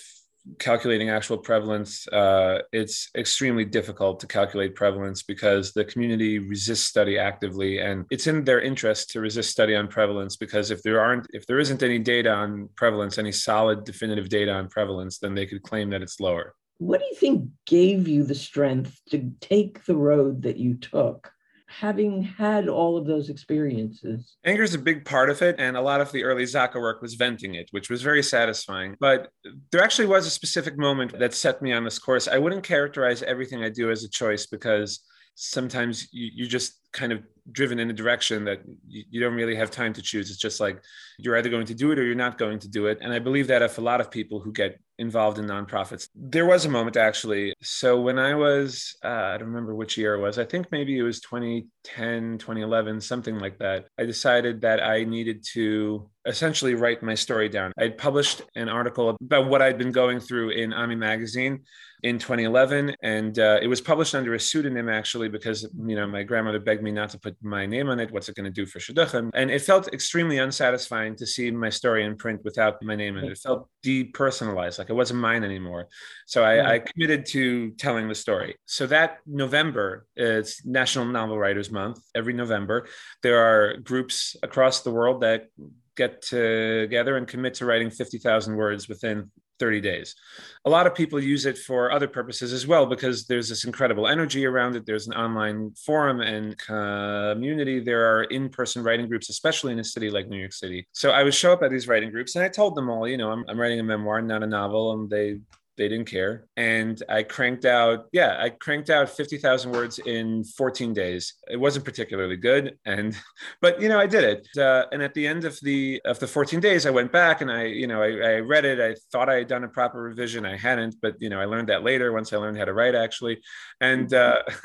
calculating 0.59 1.11
actual 1.11 1.39
prevalence, 1.39 2.07
uh, 2.09 2.63
it's 2.73 3.11
extremely 3.17 3.65
difficult 3.65 4.21
to 4.21 4.27
calculate 4.27 4.75
prevalence 4.75 5.23
because 5.23 5.73
the 5.73 5.85
community 5.85 6.39
resists 6.39 6.87
study 6.87 7.19
actively, 7.19 7.79
and 7.79 8.05
it's 8.11 8.27
in 8.27 8.45
their 8.45 8.61
interest 8.61 9.11
to 9.11 9.21
resist 9.21 9.51
study 9.51 9.75
on 9.75 9.89
prevalence 9.89 10.37
because 10.37 10.71
if 10.71 10.83
there 10.83 11.01
aren't, 11.01 11.27
if 11.33 11.47
there 11.47 11.59
isn't 11.59 11.83
any 11.83 11.99
data 11.99 12.31
on 12.31 12.69
prevalence, 12.77 13.19
any 13.19 13.33
solid 13.33 13.85
definitive 13.85 14.29
data 14.29 14.53
on 14.53 14.69
prevalence, 14.69 15.19
then 15.19 15.35
they 15.35 15.47
could 15.47 15.63
claim 15.63 15.91
that 15.91 16.03
it's 16.03 16.21
lower. 16.21 16.55
What 16.79 16.99
do 16.99 17.07
you 17.07 17.15
think 17.15 17.49
gave 17.67 18.09
you 18.09 18.25
the 18.25 18.35
strength 18.35 19.01
to 19.11 19.33
take 19.41 19.85
the 19.85 19.97
road 19.97 20.43
that 20.43 20.57
you 20.57 20.75
took? 20.75 21.33
Having 21.81 22.23
had 22.23 22.69
all 22.69 22.97
of 22.97 23.07
those 23.07 23.29
experiences? 23.31 24.37
Anger 24.45 24.63
is 24.63 24.75
a 24.75 24.79
big 24.79 25.05
part 25.05 25.31
of 25.31 25.41
it. 25.43 25.57
And 25.59 25.77
a 25.77 25.81
lot 25.81 26.01
of 26.01 26.13
the 26.13 26.25
early 26.25 26.45
Za'akah 26.45 26.81
work 26.81 27.03
was 27.03 27.15
venting 27.15 27.55
it, 27.55 27.69
which 27.71 27.91
was 27.91 28.03
very 28.03 28.23
satisfying. 28.23 28.97
But 29.01 29.31
there 29.71 29.83
actually 29.83 30.07
was 30.07 30.27
a 30.27 30.31
specific 30.31 30.77
moment 30.77 31.19
that 31.19 31.35
set 31.35 31.63
me 31.63 31.73
on 31.73 31.85
this 31.85 31.99
course. 31.99 32.29
I 32.29 32.39
wouldn't 32.39 32.63
characterize 32.63 33.23
everything 33.23 33.65
I 33.65 33.69
do 33.69 33.91
as 33.91 34.05
a 34.05 34.09
choice 34.09 34.47
because 34.47 35.01
sometimes 35.35 36.09
you, 36.13 36.31
you 36.35 36.47
just 36.47 36.79
kind 36.93 37.13
of 37.13 37.23
driven 37.51 37.79
in 37.79 37.91
a 37.91 37.93
direction 37.93 38.45
that 38.45 38.61
you, 38.87 39.05
you, 39.11 39.21
don't 39.21 39.35
really 39.35 39.57
have 39.57 39.71
time 39.71 39.93
to 39.93 40.03
choose. 40.03 40.31
It's 40.31 40.39
just 40.39 40.61
like 40.61 40.81
you're 41.19 41.37
either 41.37 41.49
going 41.49 41.67
to 41.67 41.75
do 41.75 41.91
it 41.91 41.99
or 41.99 42.05
you're 42.05 42.15
not 42.15 42.39
going 42.39 42.59
to 42.61 42.69
do 42.69 42.87
it. 42.87 42.99
And 43.01 43.13
I 43.13 43.19
believe 43.19 43.49
that 43.49 43.63
if 43.63 43.79
a 43.79 43.81
lot 43.81 44.01
of 44.01 44.11
people 44.11 44.41
who 44.41 44.53
get 44.53 44.79
involved 44.99 45.39
in 45.39 45.47
nonprofits, 45.47 46.09
there 46.15 46.47
was 46.47 46.65
a 46.65 46.69
moment 46.69 46.97
actually. 46.97 47.55
So 47.63 48.01
when 48.01 48.19
I 48.19 48.35
was, 48.35 48.97
uh, 49.05 49.09
I 49.09 49.39
don't 49.39 49.49
remember 49.49 49.75
which 49.75 49.97
year 49.97 50.15
it 50.15 50.21
was, 50.21 50.39
I 50.39 50.45
think 50.45 50.71
maybe 50.71 50.97
it 50.97 51.03
was 51.03 51.21
2010, 51.21 52.39
2011, 52.39 53.01
something 53.01 53.39
like 53.39 53.59
that. 53.59 53.87
I 53.99 54.05
decided 54.05 54.61
that 54.61 54.83
I 54.83 55.05
needed 55.05 55.45
to 55.55 56.09
essentially 56.27 56.75
write 56.75 57.03
my 57.03 57.15
story 57.15 57.49
down. 57.49 57.73
I'd 57.79 57.99
published 57.99 58.43
an 58.55 58.69
article 58.69 59.17
about 59.21 59.49
what 59.49 59.63
I'd 59.63 59.79
been 59.79 59.93
going 59.93 60.21
through 60.21 60.51
in 60.51 60.73
Ami 60.73 60.95
magazine 60.95 61.65
in 62.03 62.19
2011, 62.19 62.97
and 63.03 63.39
uh, 63.39 63.59
it 63.63 63.69
was 63.69 63.81
published 63.81 64.15
under 64.15 64.35
a 64.35 64.41
pseudonym 64.41 64.89
actually 64.89 65.29
because 65.29 65.63
you 65.87 65.97
know 65.97 66.07
my 66.07 66.23
grandmother 66.23 66.59
begged 66.59 66.83
me 66.83 66.91
not 66.91 67.11
to 67.11 67.19
put 67.19 67.32
my 67.43 67.67
name 67.67 67.89
on 67.89 68.01
it. 68.01 68.11
What's 68.11 68.29
it 68.29 68.37
going 68.37 68.45
to 68.45 68.51
do 68.51 68.67
for 68.67 68.79
shidduchim? 68.79 69.31
And 69.35 69.51
it 69.51 69.63
felt 69.63 69.93
extremely 69.93 70.39
unsatisfying 70.39 71.17
to 71.17 71.27
see 71.27 71.51
my 71.51 71.71
story 71.71 72.05
in 72.05 72.17
print 72.17 72.43
without 72.45 72.83
my 72.83 72.95
name 72.95 73.17
in 73.17 73.25
it. 73.25 73.33
It 73.33 73.39
felt 73.39 73.69
depersonalized, 73.85 74.79
like 74.79 74.91
it 74.91 74.95
wasn't 74.95 75.21
mine 75.21 75.45
anymore. 75.45 75.89
So 76.27 76.45
I, 76.45 76.55
mm-hmm. 76.55 76.69
I 76.69 76.79
committed 76.81 77.27
to 77.27 77.71
telling 77.73 78.09
the 78.09 78.15
story. 78.15 78.57
So 78.67 78.87
that 78.87 79.19
November, 79.27 80.07
uh, 80.19 80.41
it's 80.41 80.65
National 80.65 81.05
Novel 81.05 81.39
Writers 81.39 81.71
Month. 81.71 82.01
Every 82.15 82.33
November, 82.33 82.87
there 83.23 83.39
are 83.39 83.77
groups 83.79 84.37
across 84.43 84.81
the 84.81 84.91
world 84.91 85.23
that 85.23 85.49
get 85.97 86.23
together 86.23 87.17
and 87.17 87.29
commit 87.29 87.55
to 87.55 87.67
writing 87.67 87.91
50,000 87.91 88.57
words 88.57 88.89
within 88.89 89.31
30 89.63 89.81
days. 89.81 90.17
A 90.65 90.71
lot 90.71 90.89
of 90.89 90.95
people 90.95 91.23
use 91.23 91.47
it 91.47 91.57
for 91.57 91.93
other 91.93 92.09
purposes 92.09 92.53
as 92.53 92.67
well 92.67 92.85
because 92.85 93.27
there's 93.27 93.49
this 93.49 93.65
incredible 93.65 94.09
energy 94.09 94.45
around 94.45 94.75
it. 94.75 94.85
There's 94.85 95.07
an 95.07 95.15
online 95.15 95.71
forum 95.87 96.21
and 96.21 96.59
community. 96.59 97.79
There 97.79 98.05
are 98.13 98.25
in 98.25 98.49
person 98.49 98.83
writing 98.83 99.07
groups, 99.07 99.29
especially 99.29 99.73
in 99.73 99.79
a 99.79 99.85
city 99.85 100.11
like 100.11 100.27
New 100.29 100.39
York 100.39 100.53
City. 100.53 100.89
So 100.91 101.11
I 101.11 101.23
would 101.23 101.35
show 101.35 101.53
up 101.53 101.63
at 101.63 101.71
these 101.71 101.87
writing 101.87 102.11
groups 102.11 102.35
and 102.35 102.45
I 102.45 102.49
told 102.49 102.75
them 102.75 102.91
all, 102.91 103.07
you 103.07 103.17
know, 103.17 103.31
I'm, 103.31 103.45
I'm 103.49 103.61
writing 103.61 103.79
a 103.79 103.85
memoir, 103.85 104.21
not 104.21 104.43
a 104.43 104.49
novel. 104.49 104.95
And 104.95 105.09
they 105.09 105.39
they 105.77 105.89
didn't 105.89 106.07
care. 106.07 106.47
And 106.57 107.03
i 107.09 107.23
cranked 107.23 107.65
out 107.65 108.07
yeah 108.13 108.37
i 108.39 108.51
cranked 108.51 108.91
out 108.91 109.09
50000 109.09 109.73
words 109.73 109.99
in 109.99 110.45
14 110.45 110.93
days. 110.93 111.35
It 111.51 111.57
wasn't 111.57 111.85
particularly 111.85 112.37
good. 112.37 112.79
And 112.85 113.17
but 113.61 113.81
you 113.81 113.89
know 113.89 113.99
i 113.99 114.07
did 114.07 114.25
it. 114.25 114.49
Uh, 114.59 114.87
and 114.93 115.03
at 115.03 115.15
the 115.15 115.27
end 115.27 115.45
of 115.45 115.59
the 115.63 116.01
of 116.05 116.19
the 116.19 116.27
14 116.27 116.61
days 116.61 116.87
i 116.87 116.91
went 116.91 117.13
back 117.13 117.41
and 117.41 117.51
i 117.51 117.65
you 117.65 117.87
know 117.87 118.03
I, 118.03 118.09
I 118.09 118.35
read 118.41 118.65
it. 118.65 118.81
I 118.81 118.95
thought 119.11 119.29
i 119.29 119.37
had 119.37 119.49
done 119.49 119.65
a 119.65 119.69
proper 119.69 120.03
revision. 120.03 120.45
I 120.47 120.57
hadn't 120.57 120.97
but 121.01 121.17
you 121.21 121.31
know 121.31 121.41
i 121.41 121.45
learned 121.45 121.69
that 121.69 121.83
later 121.83 122.13
once 122.13 122.33
i 122.33 122.37
learned 122.37 122.59
how 122.59 122.65
to 122.65 122.75
write 122.75 122.95
actually. 122.95 123.41
And 123.81 124.13
uh, 124.13 124.43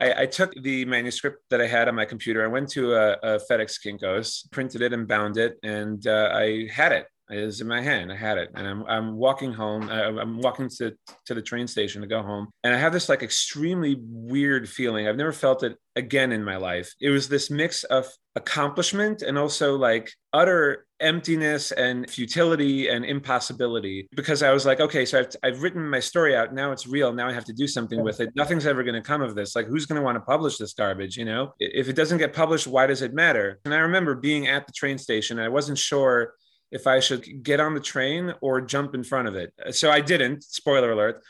I, 0.00 0.22
I, 0.22 0.26
took 0.26 0.54
the 0.54 0.84
manuscript 0.84 1.44
that 1.50 1.60
i 1.60 1.66
had 1.66 1.88
on 1.88 1.94
my 1.94 2.04
computer. 2.04 2.44
I 2.44 2.48
went 2.48 2.68
to 2.70 2.94
a, 2.94 3.12
a 3.22 3.40
fedex 3.48 3.78
kinkos 3.84 4.50
printed 4.50 4.82
it 4.82 4.92
and 4.92 5.06
bound 5.06 5.36
it 5.36 5.58
and 5.62 6.06
uh, 6.06 6.30
i 6.32 6.68
had 6.72 6.92
it 6.92 7.06
it 7.30 7.44
was 7.44 7.60
in 7.60 7.68
my 7.68 7.80
hand. 7.80 8.12
I 8.12 8.16
had 8.16 8.38
it, 8.38 8.50
and 8.54 8.66
I'm 8.66 8.84
I'm 8.84 9.16
walking 9.16 9.52
home. 9.52 9.88
Uh, 9.88 10.20
I'm 10.20 10.38
walking 10.38 10.68
to 10.78 10.92
to 11.26 11.34
the 11.34 11.42
train 11.42 11.66
station 11.66 12.00
to 12.02 12.06
go 12.06 12.22
home, 12.22 12.48
and 12.64 12.74
I 12.74 12.78
have 12.78 12.92
this 12.92 13.08
like 13.08 13.22
extremely 13.22 13.96
weird 14.00 14.68
feeling. 14.68 15.06
I've 15.06 15.16
never 15.16 15.32
felt 15.32 15.62
it 15.62 15.76
again 15.96 16.32
in 16.32 16.44
my 16.44 16.56
life. 16.56 16.92
It 17.00 17.10
was 17.10 17.28
this 17.28 17.50
mix 17.50 17.84
of 17.84 18.06
accomplishment 18.36 19.22
and 19.22 19.36
also 19.36 19.76
like 19.76 20.12
utter 20.32 20.86
emptiness 21.00 21.72
and 21.72 22.08
futility 22.08 22.88
and 22.88 23.04
impossibility 23.04 24.08
because 24.14 24.42
I 24.42 24.52
was 24.52 24.64
like, 24.64 24.80
okay, 24.80 25.04
so 25.04 25.20
I've, 25.20 25.36
I've 25.42 25.62
written 25.62 25.88
my 25.88 26.00
story 26.00 26.36
out. 26.36 26.54
Now 26.54 26.72
it's 26.72 26.86
real. 26.86 27.12
Now 27.12 27.28
I 27.28 27.32
have 27.32 27.44
to 27.46 27.52
do 27.52 27.66
something 27.66 28.02
with 28.02 28.20
it. 28.20 28.30
Nothing's 28.36 28.66
ever 28.66 28.82
going 28.82 28.94
to 28.94 29.02
come 29.02 29.22
of 29.22 29.34
this. 29.34 29.56
Like, 29.56 29.66
who's 29.66 29.86
going 29.86 29.96
to 29.96 30.04
want 30.04 30.16
to 30.16 30.20
publish 30.20 30.58
this 30.58 30.74
garbage? 30.74 31.16
You 31.16 31.24
know, 31.24 31.54
if 31.58 31.88
it 31.88 31.96
doesn't 31.96 32.18
get 32.18 32.32
published, 32.32 32.66
why 32.66 32.86
does 32.86 33.02
it 33.02 33.14
matter? 33.14 33.58
And 33.64 33.74
I 33.74 33.78
remember 33.78 34.14
being 34.14 34.46
at 34.46 34.66
the 34.66 34.72
train 34.72 34.98
station 34.98 35.38
and 35.38 35.46
I 35.46 35.48
wasn't 35.48 35.78
sure 35.78 36.34
if 36.70 36.86
I 36.86 37.00
should 37.00 37.42
get 37.42 37.60
on 37.60 37.74
the 37.74 37.80
train 37.80 38.34
or 38.40 38.60
jump 38.60 38.94
in 38.94 39.04
front 39.04 39.28
of 39.28 39.34
it. 39.34 39.52
So 39.72 39.90
I 39.90 40.00
didn't. 40.00 40.44
Spoiler 40.44 40.92
alert. 40.92 41.22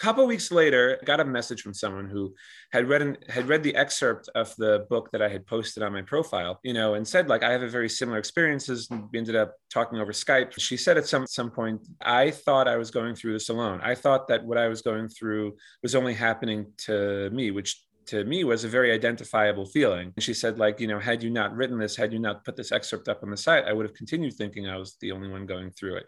A 0.00 0.04
couple 0.04 0.24
weeks 0.26 0.52
later, 0.52 0.96
I 1.02 1.04
got 1.04 1.18
a 1.18 1.24
message 1.24 1.60
from 1.60 1.74
someone 1.74 2.08
who 2.08 2.32
had 2.70 2.88
read 2.88 3.02
an, 3.02 3.16
had 3.28 3.48
read 3.48 3.64
the 3.64 3.74
excerpt 3.74 4.28
of 4.36 4.54
the 4.54 4.86
book 4.88 5.10
that 5.10 5.20
I 5.20 5.28
had 5.28 5.44
posted 5.44 5.82
on 5.82 5.92
my 5.92 6.02
profile, 6.02 6.60
you 6.62 6.72
know, 6.72 6.94
and 6.94 7.06
said 7.06 7.28
like 7.28 7.42
I 7.42 7.50
have 7.50 7.64
a 7.64 7.68
very 7.68 7.88
similar 7.88 8.18
experiences. 8.18 8.88
We 8.90 9.18
ended 9.18 9.34
up 9.34 9.56
talking 9.72 9.98
over 9.98 10.12
Skype. 10.12 10.52
She 10.56 10.76
said 10.76 10.98
at 10.98 11.06
some 11.06 11.26
some 11.26 11.50
point, 11.50 11.80
I 12.00 12.30
thought 12.30 12.68
I 12.68 12.76
was 12.76 12.92
going 12.92 13.16
through 13.16 13.32
this 13.32 13.48
alone. 13.48 13.80
I 13.82 13.96
thought 13.96 14.28
that 14.28 14.44
what 14.44 14.56
I 14.56 14.68
was 14.68 14.82
going 14.82 15.08
through 15.08 15.56
was 15.82 15.96
only 15.96 16.14
happening 16.14 16.66
to 16.86 17.28
me, 17.30 17.50
which 17.50 17.82
to 18.08 18.24
me 18.24 18.44
was 18.44 18.64
a 18.64 18.68
very 18.68 18.92
identifiable 18.92 19.66
feeling. 19.66 20.12
And 20.16 20.22
she 20.22 20.34
said, 20.34 20.58
like, 20.58 20.80
you 20.80 20.86
know, 20.86 20.98
had 20.98 21.22
you 21.22 21.30
not 21.30 21.54
written 21.54 21.78
this, 21.78 21.96
had 21.96 22.12
you 22.12 22.18
not 22.18 22.44
put 22.44 22.56
this 22.56 22.72
excerpt 22.72 23.08
up 23.08 23.22
on 23.22 23.30
the 23.30 23.36
site, 23.36 23.64
I 23.64 23.72
would 23.72 23.86
have 23.86 23.94
continued 23.94 24.34
thinking 24.34 24.66
I 24.66 24.76
was 24.76 24.96
the 25.00 25.12
only 25.12 25.28
one 25.28 25.46
going 25.46 25.70
through 25.70 25.96
it 25.96 26.06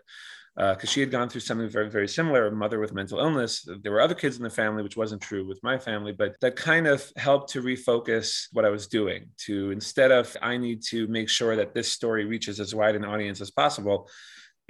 because 0.57 0.91
uh, 0.91 0.93
she 0.93 1.01
had 1.01 1.11
gone 1.11 1.29
through 1.29 1.41
something 1.41 1.69
very, 1.69 1.89
very 1.89 2.09
similar, 2.09 2.47
a 2.47 2.53
mother 2.53 2.81
with 2.81 2.93
mental 2.93 3.21
illness. 3.21 3.67
There 3.83 3.93
were 3.93 4.01
other 4.01 4.17
kids 4.17 4.37
in 4.37 4.43
the 4.43 4.51
family, 4.51 4.83
which 4.83 4.97
wasn't 4.97 5.23
true 5.23 5.47
with 5.47 5.63
my 5.63 5.79
family, 5.79 6.13
but 6.13 6.35
that 6.41 6.57
kind 6.57 6.87
of 6.87 7.11
helped 7.17 7.51
to 7.53 7.63
refocus 7.63 8.49
what 8.53 8.65
I 8.65 8.69
was 8.69 8.89
doing 8.89 9.29
to 9.47 9.71
instead 9.71 10.11
of, 10.11 10.37
I 10.43 10.57
need 10.57 10.83
to 10.91 11.07
make 11.07 11.29
sure 11.29 11.55
that 11.57 11.73
this 11.73 11.91
story 11.91 12.25
reaches 12.25 12.59
as 12.59 12.75
wide 12.75 12.97
an 12.97 13.05
audience 13.05 13.41
as 13.41 13.51
possible 13.51 14.11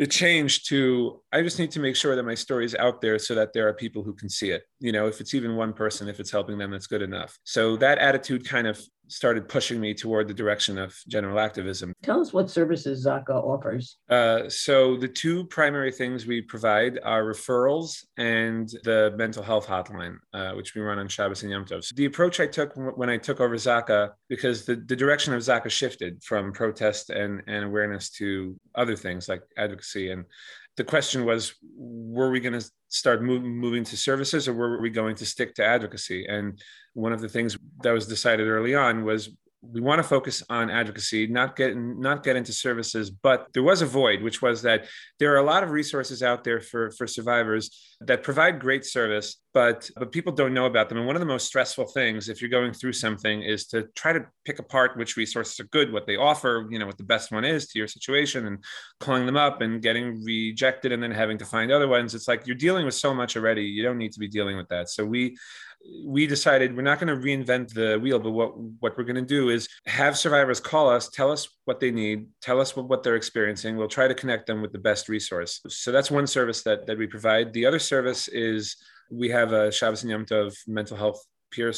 it 0.00 0.10
changed 0.10 0.66
to 0.66 1.20
I 1.30 1.42
just 1.42 1.58
need 1.58 1.70
to 1.72 1.78
make 1.78 1.94
sure 1.94 2.16
that 2.16 2.22
my 2.22 2.34
story 2.34 2.64
is 2.64 2.74
out 2.74 3.02
there 3.02 3.18
so 3.18 3.34
that 3.34 3.52
there 3.52 3.68
are 3.68 3.74
people 3.74 4.02
who 4.02 4.14
can 4.14 4.30
see 4.30 4.50
it. 4.50 4.62
You 4.78 4.92
know, 4.92 5.06
if 5.06 5.20
it's 5.20 5.34
even 5.34 5.56
one 5.56 5.74
person, 5.74 6.08
if 6.08 6.18
it's 6.18 6.30
helping 6.30 6.56
them, 6.56 6.70
that's 6.70 6.86
good 6.86 7.02
enough. 7.02 7.38
So 7.44 7.76
that 7.76 7.98
attitude 7.98 8.48
kind 8.48 8.66
of 8.66 8.80
started 9.10 9.48
pushing 9.48 9.80
me 9.80 9.92
toward 9.92 10.28
the 10.28 10.34
direction 10.34 10.78
of 10.78 10.96
general 11.08 11.38
activism. 11.38 11.92
Tell 12.02 12.20
us 12.20 12.32
what 12.32 12.48
services 12.48 13.06
Za'akah 13.06 13.30
offers. 13.30 13.98
Uh, 14.08 14.48
so, 14.48 14.96
the 14.96 15.08
two 15.08 15.44
primary 15.46 15.92
things 15.92 16.26
we 16.26 16.40
provide 16.40 16.98
are 17.04 17.24
referrals 17.24 18.04
and 18.16 18.68
the 18.84 19.12
mental 19.16 19.42
health 19.42 19.66
hotline, 19.66 20.16
uh, 20.32 20.52
which 20.52 20.74
we 20.74 20.80
run 20.80 20.98
on 20.98 21.08
Shabbos 21.08 21.42
and 21.42 21.50
Yom 21.50 21.64
Tov. 21.64 21.84
So 21.84 21.94
the 21.94 22.04
approach 22.06 22.40
I 22.40 22.46
took 22.46 22.72
when 22.74 23.10
I 23.10 23.16
took 23.16 23.40
over 23.40 23.54
Za'akah, 23.56 24.10
because 24.28 24.64
the, 24.64 24.76
the 24.76 24.96
direction 24.96 25.34
of 25.34 25.40
Za'akah 25.40 25.70
shifted 25.70 26.22
from 26.22 26.52
protest 26.52 27.10
and, 27.10 27.42
and 27.46 27.64
awareness 27.64 28.10
to 28.10 28.58
other 28.74 28.96
things 28.96 29.28
like 29.28 29.42
advocacy. 29.56 30.10
And 30.10 30.24
the 30.76 30.84
question 30.84 31.24
was 31.24 31.54
were 31.76 32.30
we 32.30 32.40
going 32.40 32.58
to 32.58 32.70
start 32.90 33.22
move, 33.22 33.42
moving 33.42 33.84
to 33.84 33.96
services 33.96 34.48
or 34.48 34.52
were 34.52 34.80
we 34.80 34.90
going 34.90 35.16
to 35.16 35.24
stick 35.24 35.54
to 35.54 35.64
advocacy? 35.64 36.26
And 36.26 36.60
one 36.92 37.12
of 37.12 37.20
the 37.20 37.28
things 37.28 37.56
that 37.82 37.92
was 37.92 38.06
decided 38.06 38.48
early 38.48 38.74
on 38.74 39.04
was 39.04 39.30
we 39.62 39.80
want 39.80 39.98
to 39.98 40.02
focus 40.02 40.42
on 40.48 40.70
advocacy, 40.70 41.26
not 41.26 41.54
get 41.54 41.76
not 41.76 42.22
get 42.22 42.36
into 42.36 42.52
services. 42.52 43.10
But 43.10 43.48
there 43.52 43.62
was 43.62 43.82
a 43.82 43.86
void, 43.86 44.22
which 44.22 44.40
was 44.40 44.62
that 44.62 44.86
there 45.18 45.34
are 45.34 45.38
a 45.38 45.44
lot 45.44 45.62
of 45.62 45.70
resources 45.70 46.22
out 46.22 46.44
there 46.44 46.60
for 46.60 46.90
for 46.92 47.06
survivors 47.06 47.96
that 48.00 48.22
provide 48.22 48.58
great 48.58 48.86
service, 48.86 49.36
but 49.52 49.90
but 49.96 50.12
people 50.12 50.32
don't 50.32 50.54
know 50.54 50.64
about 50.64 50.88
them. 50.88 50.96
And 50.96 51.06
one 51.06 51.14
of 51.14 51.20
the 51.20 51.26
most 51.26 51.46
stressful 51.46 51.86
things, 51.88 52.30
if 52.30 52.40
you're 52.40 52.50
going 52.50 52.72
through 52.72 52.94
something, 52.94 53.42
is 53.42 53.66
to 53.66 53.88
try 53.94 54.14
to 54.14 54.24
pick 54.46 54.58
apart 54.58 54.96
which 54.96 55.18
resources 55.18 55.60
are 55.60 55.64
good, 55.64 55.92
what 55.92 56.06
they 56.06 56.16
offer, 56.16 56.66
you 56.70 56.78
know, 56.78 56.86
what 56.86 56.96
the 56.96 57.04
best 57.04 57.30
one 57.30 57.44
is 57.44 57.68
to 57.68 57.78
your 57.78 57.88
situation, 57.88 58.46
and 58.46 58.64
calling 58.98 59.26
them 59.26 59.36
up 59.36 59.60
and 59.60 59.82
getting 59.82 60.24
rejected, 60.24 60.90
and 60.90 61.02
then 61.02 61.10
having 61.10 61.36
to 61.36 61.44
find 61.44 61.70
other 61.70 61.88
ones. 61.88 62.14
It's 62.14 62.28
like 62.28 62.46
you're 62.46 62.56
dealing 62.56 62.86
with 62.86 62.94
so 62.94 63.12
much 63.12 63.36
already. 63.36 63.64
You 63.64 63.82
don't 63.82 63.98
need 63.98 64.12
to 64.12 64.20
be 64.20 64.28
dealing 64.28 64.56
with 64.56 64.68
that. 64.68 64.88
So 64.88 65.04
we 65.04 65.36
we 66.04 66.26
decided 66.26 66.76
we're 66.76 66.82
not 66.82 67.00
going 67.00 67.14
to 67.14 67.26
reinvent 67.26 67.72
the 67.72 67.98
wheel, 67.98 68.18
but 68.18 68.30
what, 68.30 68.58
what 68.80 68.96
we're 68.96 69.04
going 69.04 69.16
to 69.16 69.22
do 69.22 69.50
is 69.50 69.68
have 69.86 70.16
survivors 70.16 70.60
call 70.60 70.88
us, 70.88 71.08
tell 71.08 71.30
us 71.30 71.48
what 71.64 71.80
they 71.80 71.90
need, 71.90 72.26
tell 72.42 72.60
us 72.60 72.76
what, 72.76 72.88
what 72.88 73.02
they're 73.02 73.16
experiencing. 73.16 73.76
We'll 73.76 73.88
try 73.88 74.08
to 74.08 74.14
connect 74.14 74.46
them 74.46 74.62
with 74.62 74.72
the 74.72 74.78
best 74.78 75.08
resource. 75.08 75.60
So 75.68 75.90
that's 75.92 76.10
one 76.10 76.26
service 76.26 76.62
that, 76.62 76.86
that 76.86 76.98
we 76.98 77.06
provide. 77.06 77.52
The 77.52 77.66
other 77.66 77.78
service 77.78 78.28
is 78.28 78.76
we 79.10 79.28
have 79.30 79.52
a 79.52 79.72
Shabbos 79.72 80.02
and 80.02 80.10
Yom 80.10 80.24
Tov 80.24 80.54
mental 80.66 80.96
health 80.96 81.24
peer 81.50 81.72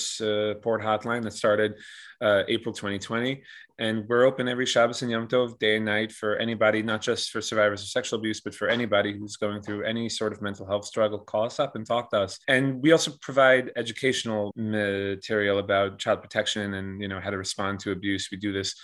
Port 0.63 0.83
hotline 0.83 1.23
that 1.23 1.33
started 1.33 1.75
uh, 2.21 2.43
April 2.49 2.75
2020. 2.75 3.43
And 3.79 4.07
we're 4.09 4.25
open 4.25 4.49
every 4.49 4.67
Shabbos 4.67 5.03
and 5.03 5.11
Yom 5.11 5.27
Tov, 5.27 5.59
day 5.59 5.77
and 5.77 5.85
night, 5.85 6.13
for 6.13 6.37
anybody, 6.37 6.83
not 6.83 7.01
just 7.01 7.31
for 7.31 7.41
survivors 7.41 7.83
of 7.83 7.89
sexual 7.89 8.19
abuse, 8.19 8.41
but 8.41 8.55
for 8.55 8.69
anybody 8.69 9.17
who's 9.19 9.37
going 9.37 9.61
through 9.63 9.83
any 9.83 10.09
sort 10.09 10.33
of 10.33 10.41
mental 10.41 10.67
health 10.67 10.85
struggle. 10.85 11.19
Call 11.19 11.47
us 11.47 11.59
up 11.59 11.75
and 11.75 11.85
talk 11.85 12.11
to 12.11 12.21
us. 12.21 12.39
And 12.47 12.81
we 12.83 12.93
also 12.93 13.13
provide 13.21 13.73
educational 13.75 14.53
material 14.55 15.59
about 15.59 15.99
child 15.99 16.23
protection 16.23 16.75
and 16.75 17.01
you 17.01 17.09
know 17.09 17.19
how 17.19 17.31
to 17.31 17.39
respond 17.39 17.81
to 17.81 17.91
abuse. 17.91 18.29
We 18.31 18.39
do 18.39 18.53
this 18.53 18.75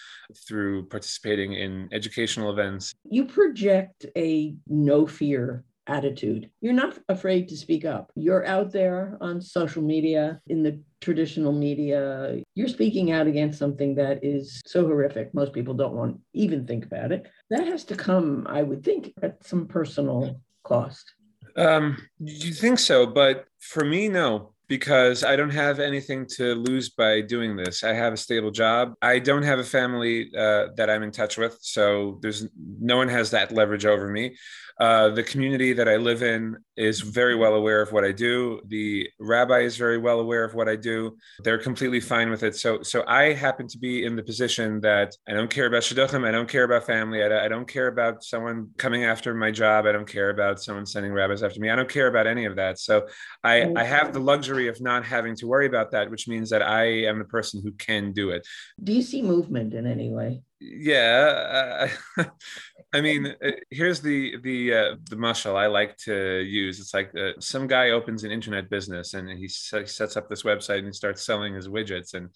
through 0.47 0.87
participating 0.87 1.53
in 1.53 1.89
educational 1.93 2.51
events. 2.51 2.95
You 3.09 3.27
project 3.27 4.07
a 4.17 4.57
no 4.67 5.07
fear 5.07 5.65
attitude. 5.89 6.51
You're 6.61 6.73
not 6.73 6.99
afraid 7.09 7.49
to 7.49 7.57
speak 7.57 7.85
up. 7.85 8.13
You're 8.15 8.47
out 8.47 8.73
there 8.73 9.17
on 9.21 9.41
social 9.41 9.83
media, 9.83 10.41
in 10.47 10.63
the 10.63 10.81
traditional 11.01 11.53
media. 11.53 12.41
You're 12.55 12.69
speaking 12.69 13.11
out 13.11 13.27
against 13.27 13.59
something 13.59 13.95
that 13.97 14.23
is 14.23 14.61
so 14.67 14.87
horrific. 14.87 15.35
Most 15.35 15.53
people 15.53 15.75
don't 15.75 15.95
want 15.95 16.21
even 16.35 16.67
think 16.67 16.85
about 16.85 17.13
it. 17.13 17.27
That 17.51 17.67
has 17.67 17.85
to 17.85 17.97
come, 17.97 18.47
I 18.49 18.63
would 18.63 18.85
think, 18.85 19.13
at 19.23 19.45
some 19.45 19.67
personal 19.67 20.41
cost. 20.63 21.13
Um, 21.57 21.97
you 22.21 22.53
think 22.53 22.79
so, 22.79 23.07
but 23.07 23.47
for 23.59 23.85
me, 23.85 24.09
no 24.09 24.53
because 24.69 25.25
I 25.25 25.35
don't 25.35 25.51
have 25.51 25.81
anything 25.81 26.27
to 26.37 26.55
lose 26.55 26.91
by 26.91 27.23
doing 27.23 27.57
this. 27.57 27.83
I 27.83 27.95
have 27.95 28.13
a 28.13 28.17
stable 28.17 28.51
job. 28.51 28.95
I 29.01 29.19
don't 29.19 29.43
have 29.43 29.59
a 29.59 29.65
family 29.65 30.31
uh, 30.37 30.69
that 30.77 30.91
I'm 30.91 31.03
in 31.03 31.11
touch 31.11 31.39
with, 31.39 31.59
so 31.63 32.19
there's 32.21 32.47
no 32.81 32.97
one 32.97 33.09
has 33.09 33.31
that 33.31 33.51
leverage 33.51 33.87
over 33.87 34.09
me. 34.09 34.37
Uh, 34.79 35.09
the 35.09 35.23
community 35.23 35.73
that 35.73 35.89
I 35.89 35.97
live 35.97 36.23
in 36.23 36.57
is 36.79 37.01
very 37.01 37.35
well 37.35 37.55
aware 37.55 37.83
of 37.83 37.93
what 37.93 38.05
I 38.05 38.13
do. 38.13 38.61
The 38.67 39.09
rabbi 39.19 39.61
is 39.61 39.77
very 39.77 39.99
well 39.99 40.21
aware 40.21 40.45
of 40.45 40.55
what 40.55 40.69
I 40.69 40.77
do. 40.77 41.17
They're 41.43 41.59
completely 41.59 42.01
fine 42.01 42.31
with 42.31 42.43
it. 42.43 42.55
So, 42.57 42.83
so 42.83 43.05
I 43.07 43.33
happen 43.33 43.67
to 43.69 43.79
be 43.79 44.05
in 44.05 44.15
the 44.15 44.23
position 44.23 44.81
that 44.83 45.15
I 45.29 45.33
don't 45.33 45.51
care 45.51 45.67
about 45.67 45.83
shidduchim. 45.83 46.27
I 46.27 46.31
don't 46.31 46.49
care 46.49 46.65
about 46.65 46.87
family. 46.87 47.23
I, 47.23 47.47
I 47.47 47.49
don't 47.49 47.67
care 47.67 47.89
about 47.89 48.23
someone 48.23 48.71
coming 48.79 49.05
after 49.05 49.35
my 49.35 49.51
job. 49.51 49.87
I 49.87 49.93
don't 49.93 50.09
care 50.09 50.31
about 50.31 50.63
someone 50.63 50.87
sending 50.87 51.13
rabbis 51.13 51.43
after 51.43 51.61
me. 51.61 51.69
I 51.69 51.77
don't 51.77 51.89
care 51.89 52.07
about 52.07 52.27
any 52.27 52.45
of 52.45 52.57
that. 52.57 52.79
So, 52.79 53.07
I, 53.43 53.73
I 53.77 53.85
have 53.85 54.13
the 54.13 54.21
luxury 54.21 54.69
of 54.69 54.81
not 54.81 55.05
having 55.05 55.35
to 55.37 55.47
worry 55.47 55.67
about 55.67 55.91
that, 55.91 56.11
which 56.11 56.29
means 56.29 56.51
that 56.51 56.63
I 56.63 56.85
am 57.07 57.19
the 57.19 57.25
person 57.25 57.61
who 57.63 57.73
can 57.73 58.13
do 58.13 58.31
it. 58.31 58.47
Do 58.83 58.93
you 58.93 59.03
see 59.03 59.23
movement 59.23 59.75
in 59.75 59.87
any 59.87 60.11
way? 60.11 60.43
yeah 60.61 61.89
uh, 62.17 62.25
i 62.95 63.01
mean 63.01 63.35
uh, 63.45 63.51
here's 63.71 64.01
the 64.01 64.37
the 64.43 64.73
uh, 64.73 64.97
the 65.11 65.17
mashal 65.17 65.57
i 65.57 65.67
like 65.67 65.97
to 65.99 66.41
use. 66.41 66.81
It's 66.81 66.95
like 66.95 67.13
uh, 67.17 67.33
some 67.41 67.67
guy 67.67 67.91
opens 67.91 68.25
an 68.25 68.31
internet 68.31 68.71
business 68.71 69.15
and 69.15 69.29
he, 69.29 69.49
sets 69.49 70.17
up 70.17 70.29
this 70.29 70.43
website 70.43 70.79
and 70.79 70.87
he 70.87 70.93
starts 70.93 71.25
selling 71.25 71.55
his 71.55 71.69
widgets. 71.69 72.15
And 72.15 72.31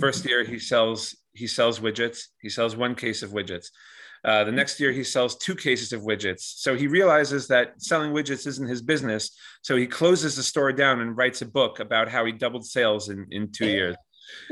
first 0.00 0.24
year 0.24 0.44
he 0.44 0.58
sells 0.58 1.16
he 1.32 1.46
sells 1.46 1.80
widgets. 1.80 2.18
He 2.40 2.48
sells 2.48 2.76
one 2.76 2.94
case 2.94 3.22
of 3.22 3.30
widgets. 3.30 3.68
Uh, 4.24 4.44
the 4.44 4.52
next 4.52 4.78
year 4.78 4.92
he 4.92 5.02
sells 5.02 5.36
two 5.36 5.54
cases 5.54 5.92
of 5.92 6.02
widgets. 6.02 6.42
So 6.42 6.76
he 6.76 6.86
realizes 6.86 7.48
that 7.48 7.82
selling 7.82 8.12
widgets 8.12 8.46
isn't 8.46 8.68
his 8.68 8.82
business. 8.82 9.36
So 9.62 9.76
he 9.76 9.86
closes 9.86 10.36
the 10.36 10.42
store 10.42 10.72
down 10.72 11.00
and 11.00 11.16
writes 11.16 11.42
a 11.42 11.46
book 11.46 11.80
about 11.80 12.08
how 12.08 12.24
he 12.24 12.32
doubled 12.32 12.64
sales 12.64 13.08
in 13.08 13.26
in 13.30 13.50
two 13.50 13.66
years 13.66 13.96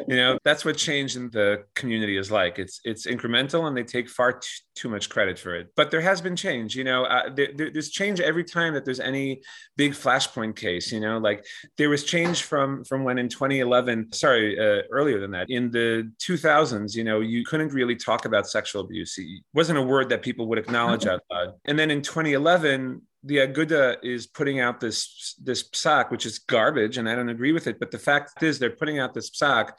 you 0.08 0.16
know 0.16 0.38
that's 0.44 0.64
what 0.64 0.76
change 0.76 1.16
in 1.16 1.30
the 1.30 1.64
community 1.74 2.16
is 2.16 2.30
like. 2.30 2.58
It's 2.58 2.80
it's 2.84 3.06
incremental 3.06 3.66
and 3.66 3.76
they 3.76 3.84
take 3.84 4.08
far 4.08 4.34
t- 4.34 4.48
too 4.74 4.88
much 4.88 5.08
credit 5.08 5.38
for 5.38 5.54
it. 5.54 5.68
But 5.76 5.90
there 5.90 6.00
has 6.00 6.20
been 6.20 6.36
change 6.36 6.76
you 6.76 6.84
know 6.84 7.04
uh, 7.04 7.30
there, 7.34 7.48
there's 7.54 7.90
change 7.90 8.20
every 8.20 8.44
time 8.44 8.74
that 8.74 8.84
there's 8.84 9.00
any 9.00 9.42
big 9.76 9.92
flashpoint 9.92 10.56
case 10.56 10.92
you 10.92 11.00
know 11.00 11.18
like 11.18 11.44
there 11.78 11.88
was 11.88 12.04
change 12.04 12.42
from 12.42 12.84
from 12.84 13.04
when 13.04 13.18
in 13.18 13.28
2011 13.28 14.12
sorry 14.12 14.58
uh, 14.58 14.82
earlier 14.90 15.20
than 15.20 15.30
that 15.30 15.48
in 15.48 15.70
the 15.70 16.10
2000s 16.18 16.94
you 16.94 17.04
know 17.04 17.20
you 17.20 17.44
couldn't 17.44 17.72
really 17.72 17.96
talk 17.96 18.24
about 18.24 18.48
sexual 18.48 18.82
abuse. 18.82 19.16
It 19.18 19.42
wasn't 19.54 19.78
a 19.78 19.82
word 19.82 20.08
that 20.10 20.22
people 20.22 20.46
would 20.48 20.58
acknowledge 20.58 21.06
out 21.12 21.22
loud. 21.30 21.54
And 21.64 21.78
then 21.78 21.90
in 21.90 22.02
2011 22.02 23.02
the 23.22 23.38
Aguda 23.38 23.96
is 24.02 24.26
putting 24.26 24.60
out 24.60 24.80
this 24.80 25.34
this 25.42 25.68
psak, 25.68 26.10
which 26.10 26.26
is 26.26 26.38
garbage, 26.38 26.96
and 26.98 27.08
I 27.08 27.14
don't 27.14 27.28
agree 27.28 27.52
with 27.52 27.66
it. 27.66 27.78
But 27.78 27.90
the 27.90 27.98
fact 27.98 28.42
is, 28.42 28.58
they're 28.58 28.70
putting 28.70 28.98
out 28.98 29.14
this 29.14 29.30
psak 29.30 29.72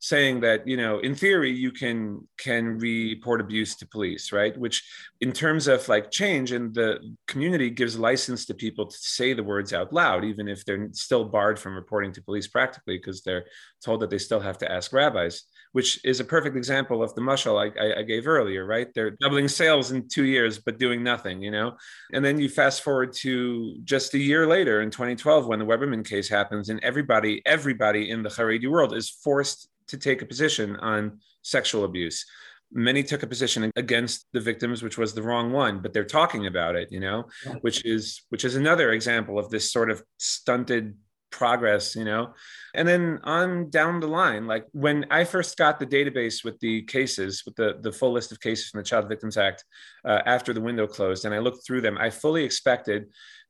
saying 0.00 0.40
that 0.40 0.66
you 0.66 0.76
know 0.76 1.00
in 1.00 1.14
theory 1.14 1.50
you 1.50 1.72
can 1.72 2.26
can 2.38 2.78
report 2.78 3.40
abuse 3.40 3.74
to 3.74 3.86
police 3.86 4.32
right 4.32 4.56
which 4.56 4.84
in 5.20 5.32
terms 5.32 5.66
of 5.66 5.86
like 5.88 6.10
change 6.10 6.52
and 6.52 6.72
the 6.74 6.98
community 7.26 7.68
gives 7.68 7.98
license 7.98 8.46
to 8.46 8.54
people 8.54 8.86
to 8.86 8.96
say 8.96 9.32
the 9.32 9.42
words 9.42 9.72
out 9.72 9.92
loud 9.92 10.24
even 10.24 10.46
if 10.46 10.64
they're 10.64 10.88
still 10.92 11.24
barred 11.24 11.58
from 11.58 11.74
reporting 11.74 12.12
to 12.12 12.22
police 12.22 12.46
practically 12.46 12.96
because 12.96 13.22
they're 13.22 13.44
told 13.84 14.00
that 14.00 14.10
they 14.10 14.18
still 14.18 14.40
have 14.40 14.58
to 14.58 14.70
ask 14.70 14.92
rabbis 14.92 15.44
which 15.72 16.00
is 16.04 16.20
a 16.20 16.24
perfect 16.24 16.56
example 16.56 17.02
of 17.02 17.14
the 17.14 17.20
mashal 17.20 17.58
I, 17.58 17.80
I, 17.80 17.98
I, 18.00 18.02
gave 18.02 18.26
earlier, 18.26 18.64
right? 18.64 18.88
They're 18.94 19.10
doubling 19.20 19.48
sales 19.48 19.92
in 19.92 20.08
two 20.08 20.24
years, 20.24 20.58
but 20.58 20.78
doing 20.78 21.02
nothing, 21.02 21.42
you 21.42 21.50
know? 21.50 21.76
And 22.12 22.24
then 22.24 22.40
you 22.40 22.48
fast 22.48 22.82
forward 22.82 23.12
to 23.18 23.76
just 23.84 24.14
a 24.14 24.18
year 24.18 24.46
later 24.46 24.80
in 24.80 24.90
2012 24.90 25.46
when 25.46 25.58
the 25.58 25.64
Weberman 25.64 26.08
case 26.08 26.28
happens, 26.28 26.68
and 26.68 26.82
everybody, 26.82 27.42
everybody 27.44 28.10
in 28.10 28.22
the 28.22 28.30
Haredi 28.30 28.68
world 28.68 28.94
is 28.94 29.10
forced 29.10 29.68
to 29.88 29.96
take 29.96 30.22
a 30.22 30.26
position 30.26 30.76
on 30.76 31.20
sexual 31.42 31.84
abuse. 31.84 32.24
Many 32.70 33.02
took 33.02 33.22
a 33.22 33.26
position 33.26 33.70
against 33.76 34.26
the 34.32 34.40
victims, 34.40 34.82
which 34.82 34.98
was 34.98 35.14
the 35.14 35.22
wrong 35.22 35.52
one, 35.52 35.80
but 35.80 35.92
they're 35.92 36.04
talking 36.04 36.46
about 36.46 36.76
it, 36.76 36.92
you 36.92 37.00
know, 37.00 37.24
yeah. 37.46 37.54
which 37.62 37.84
is 37.86 38.22
which 38.28 38.44
is 38.44 38.56
another 38.56 38.92
example 38.92 39.38
of 39.38 39.48
this 39.48 39.72
sort 39.72 39.90
of 39.90 40.02
stunted 40.18 40.94
progress, 41.30 41.94
you 41.96 42.04
know. 42.04 42.34
And 42.74 42.86
then 42.86 43.20
on 43.24 43.70
down 43.70 44.00
the 44.00 44.06
line, 44.06 44.46
like 44.46 44.66
when 44.72 45.06
I 45.10 45.24
first 45.24 45.56
got 45.56 45.78
the 45.78 45.86
database 45.86 46.44
with 46.44 46.58
the 46.60 46.82
cases, 46.82 47.42
with 47.44 47.56
the, 47.56 47.78
the 47.80 47.92
full 47.92 48.12
list 48.12 48.32
of 48.32 48.40
cases 48.40 48.68
from 48.68 48.78
the 48.78 48.84
Child 48.84 49.08
Victims 49.08 49.36
Act 49.36 49.64
uh, 50.04 50.20
after 50.26 50.52
the 50.52 50.60
window 50.60 50.86
closed, 50.86 51.24
and 51.24 51.34
I 51.34 51.38
looked 51.38 51.66
through 51.66 51.80
them, 51.82 51.98
I 51.98 52.10
fully 52.10 52.44
expected 52.44 53.06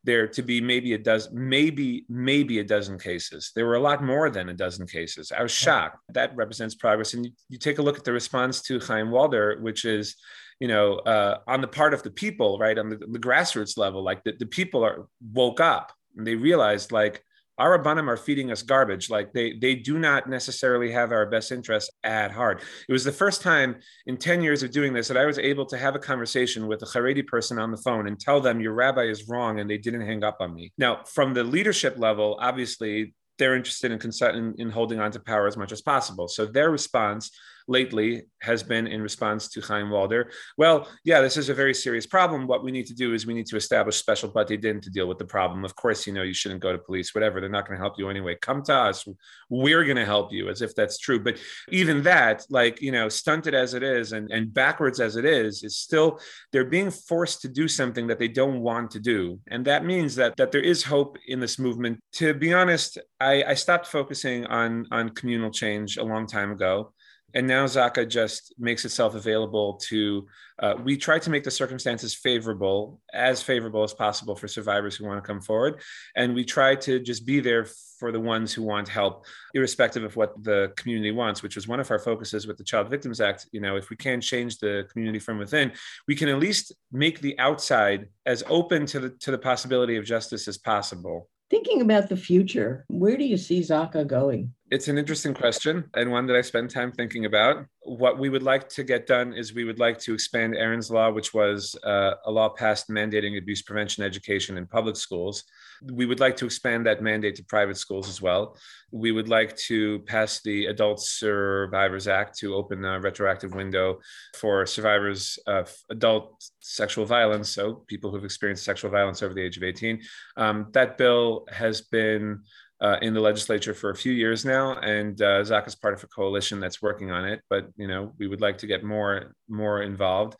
there 0.08 0.26
to 0.26 0.42
be 0.42 0.58
maybe 0.72 0.94
a 0.94 0.98
dozen, 1.10 1.30
maybe, 1.56 2.06
maybe 2.08 2.60
a 2.60 2.64
dozen 2.64 2.98
cases. 2.98 3.52
There 3.54 3.66
were 3.66 3.80
a 3.82 3.86
lot 3.90 4.02
more 4.02 4.30
than 4.30 4.48
a 4.48 4.54
dozen 4.54 4.86
cases. 4.86 5.30
I 5.30 5.42
was 5.42 5.52
shocked. 5.52 5.98
That 6.18 6.34
represents 6.34 6.74
progress. 6.74 7.12
And 7.12 7.26
you, 7.26 7.32
you 7.50 7.58
take 7.58 7.78
a 7.78 7.82
look 7.82 7.98
at 7.98 8.04
the 8.04 8.12
response 8.20 8.62
to 8.62 8.80
Chaim 8.80 9.10
Walder, 9.10 9.58
which 9.60 9.84
is, 9.84 10.16
you 10.60 10.68
know, 10.72 10.86
uh, 11.14 11.34
on 11.46 11.60
the 11.60 11.68
part 11.68 11.92
of 11.92 12.02
the 12.02 12.10
people, 12.10 12.58
right, 12.58 12.78
on 12.78 12.88
the, 12.88 12.96
the 12.96 13.24
grassroots 13.26 13.76
level, 13.76 14.02
like 14.02 14.24
the, 14.24 14.32
the 14.38 14.46
people 14.46 14.82
are 14.82 15.06
woke 15.42 15.60
up 15.60 15.92
and 16.16 16.26
they 16.26 16.36
realized 16.36 16.90
like, 16.90 17.22
our 17.58 17.78
Rabbanim 17.78 18.08
are 18.08 18.16
feeding 18.16 18.50
us 18.50 18.62
garbage. 18.62 19.10
Like 19.10 19.32
they 19.32 19.54
they 19.54 19.74
do 19.74 19.98
not 19.98 20.28
necessarily 20.28 20.90
have 20.92 21.12
our 21.12 21.26
best 21.26 21.52
interests 21.52 21.90
at 22.04 22.30
heart. 22.30 22.62
It 22.88 22.92
was 22.92 23.04
the 23.04 23.12
first 23.12 23.42
time 23.42 23.76
in 24.06 24.16
10 24.16 24.42
years 24.42 24.62
of 24.62 24.70
doing 24.70 24.92
this 24.92 25.08
that 25.08 25.16
I 25.16 25.26
was 25.26 25.38
able 25.38 25.66
to 25.66 25.78
have 25.78 25.94
a 25.94 25.98
conversation 25.98 26.66
with 26.66 26.82
a 26.82 26.86
Haredi 26.86 27.26
person 27.26 27.58
on 27.58 27.70
the 27.70 27.76
phone 27.78 28.06
and 28.06 28.18
tell 28.18 28.40
them 28.40 28.60
your 28.60 28.74
rabbi 28.74 29.02
is 29.02 29.28
wrong 29.28 29.60
and 29.60 29.68
they 29.68 29.78
didn't 29.78 30.02
hang 30.02 30.24
up 30.24 30.38
on 30.40 30.54
me. 30.54 30.72
Now, 30.78 31.02
from 31.04 31.34
the 31.34 31.44
leadership 31.44 31.98
level, 31.98 32.38
obviously 32.40 33.14
they're 33.38 33.56
interested 33.56 33.92
in, 33.92 34.36
in, 34.36 34.54
in 34.58 34.70
holding 34.70 35.00
on 35.00 35.10
to 35.12 35.20
power 35.20 35.46
as 35.46 35.56
much 35.56 35.72
as 35.72 35.80
possible. 35.80 36.28
So 36.28 36.46
their 36.46 36.70
response 36.70 37.30
lately 37.68 38.22
has 38.40 38.62
been 38.62 38.86
in 38.86 39.02
response 39.02 39.48
to 39.48 39.60
Chaim 39.60 39.90
Walder. 39.90 40.30
Well, 40.56 40.88
yeah, 41.04 41.20
this 41.20 41.36
is 41.36 41.48
a 41.48 41.54
very 41.54 41.74
serious 41.74 42.06
problem. 42.06 42.46
What 42.46 42.64
we 42.64 42.70
need 42.70 42.86
to 42.86 42.94
do 42.94 43.12
is 43.12 43.26
we 43.26 43.34
need 43.34 43.46
to 43.46 43.56
establish 43.56 43.96
special 43.96 44.30
batei 44.32 44.60
din 44.60 44.80
to 44.80 44.90
deal 44.90 45.06
with 45.06 45.18
the 45.18 45.24
problem. 45.24 45.64
Of 45.64 45.74
course, 45.76 46.06
you 46.06 46.12
know, 46.12 46.22
you 46.22 46.34
shouldn't 46.34 46.60
go 46.60 46.72
to 46.72 46.78
police, 46.78 47.14
whatever. 47.14 47.40
They're 47.40 47.50
not 47.50 47.66
going 47.66 47.76
to 47.76 47.82
help 47.82 47.98
you 47.98 48.08
anyway. 48.08 48.36
Come 48.40 48.62
to 48.64 48.74
us. 48.74 49.06
We're 49.50 49.84
going 49.84 49.96
to 49.96 50.04
help 50.04 50.32
you 50.32 50.48
as 50.48 50.62
if 50.62 50.74
that's 50.74 50.98
true. 50.98 51.20
But 51.20 51.38
even 51.70 52.02
that, 52.04 52.44
like, 52.48 52.80
you 52.80 52.92
know, 52.92 53.08
stunted 53.08 53.54
as 53.54 53.74
it 53.74 53.82
is 53.82 54.12
and, 54.12 54.30
and 54.30 54.52
backwards 54.52 55.00
as 55.00 55.16
it 55.16 55.24
is, 55.24 55.62
is 55.62 55.76
still, 55.76 56.20
they're 56.52 56.64
being 56.64 56.90
forced 56.90 57.42
to 57.42 57.48
do 57.48 57.68
something 57.68 58.06
that 58.06 58.18
they 58.18 58.28
don't 58.28 58.60
want 58.60 58.90
to 58.92 59.00
do. 59.00 59.40
And 59.48 59.64
that 59.66 59.84
means 59.84 60.14
that, 60.16 60.36
that 60.36 60.52
there 60.52 60.62
is 60.62 60.82
hope 60.84 61.18
in 61.26 61.40
this 61.40 61.58
movement. 61.58 62.00
To 62.14 62.34
be 62.34 62.54
honest, 62.54 62.98
I, 63.20 63.42
I 63.42 63.54
stopped 63.54 63.86
focusing 63.86 64.46
on, 64.46 64.86
on 64.90 65.10
communal 65.10 65.50
change 65.50 65.96
a 65.96 66.04
long 66.04 66.26
time 66.26 66.52
ago 66.52 66.92
and 67.38 67.46
now 67.46 67.64
Za'akah 67.66 68.08
just 68.08 68.52
makes 68.58 68.84
itself 68.84 69.14
available 69.14 69.74
to. 69.74 70.26
Uh, 70.58 70.74
we 70.82 70.96
try 70.96 71.20
to 71.20 71.30
make 71.30 71.44
the 71.44 71.52
circumstances 71.52 72.12
favorable, 72.12 73.00
as 73.14 73.40
favorable 73.40 73.84
as 73.84 73.94
possible 73.94 74.34
for 74.34 74.48
survivors 74.48 74.96
who 74.96 75.06
want 75.06 75.22
to 75.22 75.26
come 75.26 75.40
forward, 75.40 75.80
and 76.16 76.34
we 76.34 76.44
try 76.44 76.74
to 76.74 76.98
just 76.98 77.24
be 77.24 77.38
there 77.38 77.64
for 78.00 78.10
the 78.10 78.18
ones 78.18 78.52
who 78.52 78.64
want 78.64 78.88
help, 78.88 79.24
irrespective 79.54 80.02
of 80.02 80.16
what 80.16 80.42
the 80.42 80.72
community 80.76 81.12
wants. 81.12 81.40
Which 81.40 81.54
was 81.54 81.68
one 81.68 81.78
of 81.78 81.88
our 81.92 82.00
focuses 82.00 82.48
with 82.48 82.58
the 82.58 82.64
Child 82.64 82.90
Victims 82.90 83.20
Act. 83.20 83.46
You 83.52 83.60
know, 83.60 83.76
if 83.76 83.88
we 83.88 83.94
can't 83.94 84.22
change 84.22 84.58
the 84.58 84.88
community 84.90 85.20
from 85.20 85.38
within, 85.38 85.70
we 86.08 86.16
can 86.16 86.28
at 86.28 86.40
least 86.40 86.72
make 86.90 87.20
the 87.20 87.38
outside 87.38 88.08
as 88.26 88.42
open 88.48 88.84
to 88.86 88.98
the 88.98 89.10
to 89.10 89.30
the 89.30 89.38
possibility 89.38 89.94
of 89.94 90.04
justice 90.04 90.48
as 90.48 90.58
possible. 90.58 91.28
Thinking 91.50 91.82
about 91.82 92.08
the 92.08 92.16
future, 92.16 92.84
where 92.88 93.16
do 93.16 93.24
you 93.24 93.36
see 93.36 93.60
Za'akah 93.60 94.08
going? 94.08 94.54
It's 94.70 94.88
an 94.88 94.98
interesting 94.98 95.32
question 95.32 95.88
and 95.94 96.10
one 96.10 96.26
that 96.26 96.36
I 96.36 96.42
spend 96.42 96.68
time 96.70 96.92
thinking 96.92 97.24
about. 97.24 97.64
What 97.84 98.18
we 98.18 98.28
would 98.28 98.42
like 98.42 98.68
to 98.70 98.84
get 98.84 99.06
done 99.06 99.32
is 99.32 99.54
we 99.54 99.64
would 99.64 99.78
like 99.78 99.98
to 100.00 100.12
expand 100.12 100.54
Erin's 100.54 100.90
Law, 100.90 101.10
which 101.10 101.32
was 101.32 101.74
uh, 101.84 102.14
a 102.26 102.30
law 102.30 102.50
passed 102.50 102.90
mandating 102.90 103.38
abuse 103.38 103.62
prevention 103.62 104.04
education 104.04 104.58
in 104.58 104.66
public 104.66 104.96
schools. 104.96 105.44
We 105.82 106.04
would 106.04 106.20
like 106.20 106.36
to 106.38 106.44
expand 106.44 106.84
that 106.84 107.02
mandate 107.02 107.36
to 107.36 107.44
private 107.44 107.78
schools 107.78 108.10
as 108.10 108.20
well. 108.20 108.58
We 108.90 109.10
would 109.10 109.28
like 109.28 109.56
to 109.68 110.00
pass 110.00 110.42
the 110.42 110.66
Adult 110.66 111.00
Survivors 111.00 112.06
Act 112.06 112.36
to 112.40 112.54
open 112.54 112.84
a 112.84 113.00
retroactive 113.00 113.54
window 113.54 114.00
for 114.36 114.66
survivors 114.66 115.38
of 115.46 115.74
adult 115.88 116.44
sexual 116.60 117.06
violence, 117.06 117.48
so 117.48 117.84
people 117.86 118.10
who've 118.10 118.24
experienced 118.24 118.64
sexual 118.64 118.90
violence 118.90 119.22
over 119.22 119.32
the 119.32 119.42
age 119.42 119.56
of 119.56 119.62
18. 119.62 120.02
Um, 120.36 120.66
that 120.72 120.98
bill 120.98 121.46
has 121.50 121.80
been 121.80 122.42
uh, 122.80 122.96
in 123.02 123.14
the 123.14 123.20
legislature 123.20 123.74
for 123.74 123.90
a 123.90 123.96
few 123.96 124.12
years 124.12 124.44
now, 124.44 124.78
and 124.80 125.20
uh, 125.20 125.42
Zach 125.44 125.66
is 125.66 125.74
part 125.74 125.94
of 125.94 126.02
a 126.04 126.06
coalition 126.08 126.60
that's 126.60 126.80
working 126.80 127.10
on 127.10 127.24
it. 127.24 127.42
But 127.50 127.68
you 127.76 127.88
know, 127.88 128.12
we 128.18 128.28
would 128.28 128.40
like 128.40 128.58
to 128.58 128.66
get 128.66 128.84
more 128.84 129.34
more 129.48 129.82
involved. 129.82 130.36